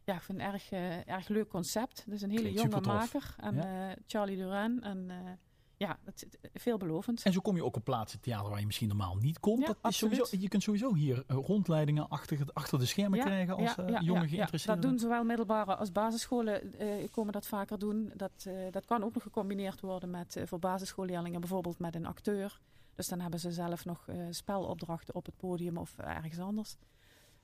ja, 0.03 0.13
ik 0.15 0.21
vind 0.21 0.41
het 0.41 0.47
een 0.47 0.53
erg, 0.53 0.71
erg 1.07 1.27
leuk 1.27 1.47
concept. 1.49 2.03
Dus 2.07 2.21
een 2.21 2.29
hele 2.29 2.41
Klinkt 2.51 2.61
jonge 2.61 2.81
maker. 2.87 3.35
En 3.37 3.55
Ja. 3.55 3.95
Charlie 4.07 4.37
Duran. 4.37 4.81
En 4.81 5.11
ja, 5.77 5.97
het, 6.03 6.27
het- 6.41 6.49
veelbelovend. 6.61 7.23
En 7.23 7.33
zo 7.33 7.39
kom 7.39 7.55
je 7.55 7.63
ook 7.63 7.75
op 7.75 7.83
plaatsen 7.83 8.19
theater 8.19 8.49
waar 8.49 8.59
je 8.59 8.65
misschien 8.65 8.87
normaal 8.87 9.15
niet 9.15 9.39
komt. 9.39 9.59
Ja, 9.59 9.67
dat 9.81 9.91
is 9.91 9.97
sowieso, 9.97 10.25
je 10.39 10.47
kunt 10.47 10.63
sowieso 10.63 10.93
hier 10.93 11.23
rondleidingen 11.27 12.09
achter, 12.09 12.39
het- 12.39 12.53
achter 12.53 12.79
de 12.79 12.85
schermen 12.85 13.17
Ja, 13.19 13.25
krijgen 13.25 13.55
als 13.55 13.75
jonge 13.75 13.91
ja, 14.01 14.21
ja. 14.21 14.27
geïnteresseerden. 14.27 14.81
Dat 14.81 14.89
doen 14.91 14.99
zowel 14.99 15.23
middelbare 15.23 15.75
als 15.75 15.91
basisscholen 15.91 16.73
komen 17.11 17.33
dat 17.33 17.47
vaker 17.47 17.79
doen. 17.79 18.11
Dat, 18.15 18.47
dat 18.71 18.85
kan 18.85 19.03
ook 19.03 19.13
nog 19.13 19.23
gecombineerd 19.23 19.81
worden 19.81 20.09
met 20.09 20.41
voor 20.45 20.59
basisschoolleerlingen 20.59 21.39
bijvoorbeeld 21.39 21.79
met 21.79 21.95
een 21.95 22.05
acteur. 22.05 22.59
Dus 22.95 23.07
dan 23.07 23.19
hebben 23.19 23.39
ze 23.39 23.51
zelf 23.51 23.85
nog 23.85 24.07
eh, 24.07 24.17
spelopdrachten 24.29 25.15
op 25.15 25.25
het 25.25 25.37
podium 25.37 25.77
of 25.77 25.97
ergens 25.97 26.39
anders. 26.39 26.75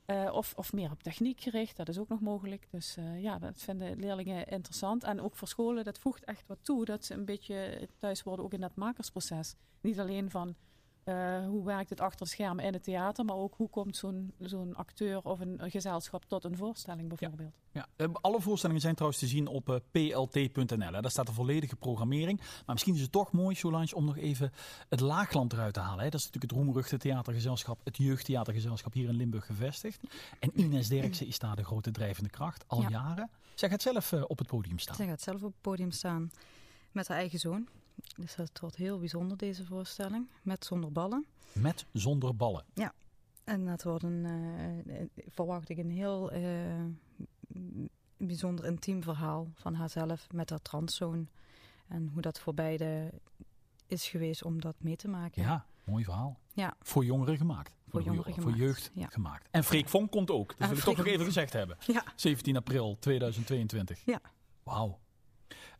Eh, 0.05 0.29
of, 0.33 0.53
of 0.55 0.73
meer 0.73 0.91
op 0.91 1.03
techniek 1.03 1.41
gericht, 1.41 1.77
dat 1.77 1.89
is 1.89 1.97
ook 1.97 2.09
nog 2.09 2.19
mogelijk. 2.21 2.67
Dus 2.69 2.97
eh, 2.97 3.21
ja, 3.21 3.39
dat 3.39 3.61
vinden 3.61 3.99
leerlingen 3.99 4.47
interessant. 4.47 5.03
En 5.03 5.21
ook 5.21 5.35
voor 5.35 5.47
scholen, 5.47 5.83
dat 5.83 5.97
voegt 5.97 6.23
echt 6.23 6.47
wat 6.47 6.57
toe 6.61 6.85
dat 6.85 7.05
ze 7.05 7.13
een 7.13 7.25
beetje 7.25 7.89
thuis 7.97 8.23
worden 8.23 8.45
ook 8.45 8.53
in 8.53 8.61
dat 8.61 8.75
makersproces. 8.75 9.55
Niet 9.81 9.99
alleen 9.99 10.29
van 10.29 10.55
eh, 11.03 11.45
hoe 11.45 11.65
werkt 11.65 11.89
het 11.89 11.99
achter 11.99 12.25
de 12.25 12.31
schermen 12.31 12.65
in 12.65 12.73
het 12.73 12.83
theater, 12.83 13.25
maar 13.25 13.35
ook 13.35 13.53
hoe 13.57 13.69
komt 13.69 13.97
zo'n 13.97 14.33
zo'n 14.39 14.75
acteur 14.75 15.21
of 15.21 15.39
een 15.39 15.59
gezelschap 15.63 16.25
tot 16.27 16.43
een 16.43 16.57
voorstelling 16.57 17.07
bijvoorbeeld. 17.07 17.53
Ja, 17.71 17.87
eh, 17.95 18.07
alle 18.13 18.41
voorstellingen 18.41 18.81
zijn 18.81 18.93
trouwens 18.95 19.21
te 19.21 19.27
zien 19.27 19.47
op 19.47 19.69
eh, 19.69 19.75
plt.nl. 19.91 21.01
Daar 21.01 21.11
staat 21.11 21.25
de 21.27 21.33
volledige 21.33 21.75
programmering. 21.75 22.39
Maar 22.39 22.63
misschien 22.65 22.95
is 22.95 23.01
het 23.01 23.11
toch 23.11 23.31
mooi, 23.31 23.55
Solange, 23.55 23.95
om 23.95 24.05
nog 24.05 24.17
even 24.17 24.51
het 24.89 24.99
Laagland 24.99 25.53
eruit 25.53 25.73
te 25.73 25.79
halen. 25.79 26.03
Hè. 26.03 26.09
Dat 26.09 26.19
is 26.19 26.25
natuurlijk 26.25 26.53
het 26.53 26.61
roemruchte 26.61 26.97
theatergezelschap, 26.97 27.79
het 27.83 27.97
jeugdtheatergezelschap 27.97 28.93
hier 28.93 29.07
in 29.09 29.15
Limburg 29.15 29.45
gevestigd. 29.45 29.99
En 30.39 30.51
Ines 30.59 30.87
Derksen 30.87 31.27
is 31.27 31.39
daar 31.39 31.55
de 31.55 31.63
grote 31.63 31.91
drijvende 31.91 32.29
kracht, 32.29 32.63
al 32.67 32.81
Ja. 32.81 32.89
jaren. 32.89 33.29
Zij 33.55 33.69
gaat 33.69 33.81
zelf 33.81 34.11
eh, 34.11 34.23
op 34.27 34.37
het 34.37 34.47
podium 34.47 34.79
staan. 34.79 34.95
Zij 34.95 35.07
gaat 35.07 35.21
zelf 35.21 35.43
op 35.43 35.51
het 35.51 35.61
podium 35.61 35.91
staan 35.91 36.31
met 36.91 37.07
haar 37.07 37.17
eigen 37.17 37.39
zoon. 37.39 37.67
Dus 38.17 38.35
dat 38.35 38.59
wordt 38.59 38.75
heel 38.75 38.99
bijzonder, 38.99 39.37
deze 39.37 39.65
voorstelling. 39.65 40.27
Met 40.41 40.65
zonder 40.65 40.91
ballen. 40.91 41.25
Met 41.51 41.85
zonder 41.91 42.35
ballen. 42.35 42.65
En 43.43 43.65
dat 43.65 43.83
wordt 43.83 44.03
een, 44.03 44.25
eh, 44.25 45.23
verwacht 45.27 45.69
ik, 45.69 45.77
een 45.77 45.91
heel 45.91 46.31
eh, 46.31 46.41
bijzonder 48.17 48.65
intiem 48.65 49.03
verhaal 49.03 49.47
van 49.53 49.73
haarzelf 49.73 50.27
met 50.31 50.49
haar 50.49 50.61
transzoon. 50.61 51.27
En 51.87 52.09
hoe 52.13 52.21
dat 52.21 52.39
voor 52.39 52.53
beide 52.53 53.11
is 53.87 54.07
geweest 54.07 54.43
om 54.43 54.61
dat 54.61 54.75
mee 54.77 54.95
te 54.95 55.07
maken. 55.07 55.41
Ja, 55.41 55.65
mooi 55.83 56.03
verhaal. 56.03 56.39
Ja. 56.53 56.75
Voor 56.79 57.05
jongeren 57.05 57.37
gemaakt. 57.37 57.73
Voor 57.87 58.01
jongeren 58.01 58.33
Voor 58.33 58.43
gemaakt, 58.43 58.57
jeugd 58.57 58.91
ja. 58.93 59.07
gemaakt. 59.07 59.47
En 59.51 59.63
Freek 59.63 59.89
Vonk 59.89 60.11
komt 60.11 60.31
ook. 60.31 60.57
Dat 60.57 60.67
wil 60.67 60.77
ik 60.77 60.83
toch 60.83 60.97
nog 60.97 61.05
even 61.05 61.25
gezegd 61.25 61.53
hebben. 61.53 61.77
Ja. 61.87 62.03
17 62.15 62.55
april 62.55 62.97
2022. 62.99 64.05
Ja. 64.05 64.21
Wauw. 64.63 64.99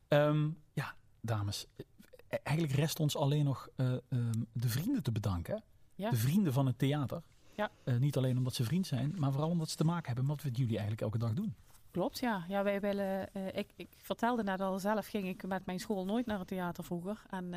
Ehm, 0.08 0.50
ja, 0.74 0.96
dames. 1.22 1.68
Eigenlijk 2.44 2.78
rest 2.78 3.00
ons 3.00 3.16
alleen 3.18 3.44
nog 3.44 3.68
eh, 3.76 3.92
ehm, 3.92 4.42
de 4.54 4.70
vrienden 4.70 5.04
te 5.04 5.12
bedanken. 5.12 5.64
Ja. 5.96 6.10
De 6.10 6.16
vrienden 6.16 6.54
van 6.54 6.66
het 6.66 6.78
theater. 6.78 7.22
Ja. 7.56 7.72
Eh, 7.84 7.98
niet 7.98 8.18
alleen 8.18 8.38
omdat 8.38 8.54
ze 8.54 8.64
vriend 8.64 8.88
zijn, 8.88 9.14
maar 9.18 9.32
vooral 9.32 9.50
omdat 9.50 9.70
ze 9.70 9.76
te 9.76 9.84
maken 9.84 10.08
hebben 10.08 10.26
met 10.26 10.44
wat 10.44 10.58
jullie 10.58 10.78
eigenlijk 10.78 11.02
elke 11.02 11.18
dag 11.18 11.34
doen. 11.34 11.56
Klopt, 11.92 12.20
ja. 12.20 12.46
ja 12.48 12.64
wij 12.64 12.80
willen, 12.80 13.34
eh, 13.34 13.48
ik, 13.48 13.68
ik 13.76 13.90
vertelde 13.98 14.44
net 14.44 14.62
al, 14.62 14.80
zelf 14.80 15.08
ging 15.08 15.28
ik 15.28 15.48
met 15.48 15.66
mijn 15.66 15.80
school 15.80 16.06
nooit 16.06 16.26
naar 16.26 16.40
het 16.40 16.48
theater 16.48 16.84
vroeger. 16.84 17.22
En 17.30 17.50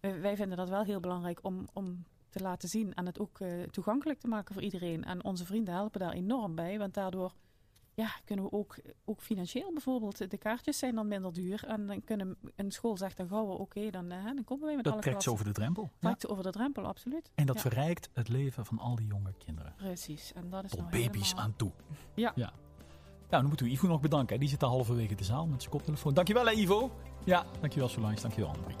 wij, 0.00 0.20
wij 0.20 0.36
vinden 0.36 0.56
dat 0.56 0.68
wel 0.68 0.84
heel 0.84 1.00
belangrijk 1.00 1.38
om, 1.42 1.68
om 1.72 2.04
te 2.28 2.40
laten 2.40 2.68
zien 2.68 2.94
en 2.94 3.06
het 3.06 3.18
ook 3.18 3.38
toegankelijk 3.70 4.20
te 4.20 4.28
maken 4.28 4.54
voor 4.54 4.62
iedereen. 4.62 5.04
En 5.04 5.24
onze 5.24 5.46
vrienden 5.46 5.74
helpen 5.74 6.00
daar 6.00 6.12
enorm 6.12 6.54
bij, 6.54 6.78
want 6.78 6.94
daardoor 6.94 7.32
ja, 8.00 8.10
kunnen 8.24 8.44
we 8.44 8.52
ook, 8.52 8.76
ook 9.04 9.20
financieel 9.22 9.72
bijvoorbeeld, 9.72 10.30
de 10.30 10.38
kaartjes 10.38 10.78
zijn 10.78 10.94
dan 10.94 11.08
minder 11.08 11.32
duur. 11.32 11.64
En 11.66 11.86
dan 11.86 12.04
kunnen 12.04 12.36
een 12.56 12.70
school 12.70 12.96
zegt 12.96 13.16
dan 13.16 13.28
gauw, 13.28 13.46
oké, 13.46 13.90
dan, 13.90 14.10
eh, 14.10 14.24
dan 14.24 14.44
komen 14.44 14.66
wij 14.66 14.74
met 14.74 14.84
Dat 14.84 14.92
alle 14.92 15.02
trekt 15.02 15.22
ze 15.22 15.30
over 15.30 15.44
de 15.44 15.52
drempel. 15.52 15.82
Ja. 15.82 15.90
Trekt 15.98 16.28
over 16.28 16.44
de 16.44 16.50
drempel, 16.50 16.84
absoluut. 16.86 17.30
En 17.34 17.46
dat 17.46 17.54
Ja. 17.56 17.60
verrijkt 17.62 18.10
het 18.12 18.28
leven 18.28 18.66
van 18.66 18.78
al 18.78 18.96
die 18.96 19.06
jonge 19.06 19.32
kinderen. 19.38 19.74
Precies, 19.76 20.32
en 20.32 20.50
dat 20.50 20.64
is 20.64 20.70
Tot 20.70 20.78
nou 20.80 20.90
baby's 20.92 21.22
helemaal- 21.22 21.44
aan 21.44 21.56
toe. 21.56 21.72
Ja. 22.14 22.32
ja. 22.34 22.52
Nou, 23.28 23.42
dan 23.42 23.46
moeten 23.46 23.66
we 23.66 23.72
Ivo 23.72 23.86
nog 23.86 24.00
bedanken. 24.00 24.34
hè. 24.34 24.40
Die 24.40 24.48
zit 24.48 24.60
daar 24.60 24.70
halverwege 24.70 25.14
de 25.14 25.24
zaal 25.24 25.46
met 25.46 25.60
zijn 25.60 25.74
koptelefoon. 25.74 26.14
Dankjewel 26.14 26.46
hè, 26.46 26.52
Ivo. 26.52 26.90
Ja, 27.24 27.44
dankjewel 27.60 27.88
Solange. 27.88 28.20
Dankjewel 28.20 28.48
André. 28.48 28.74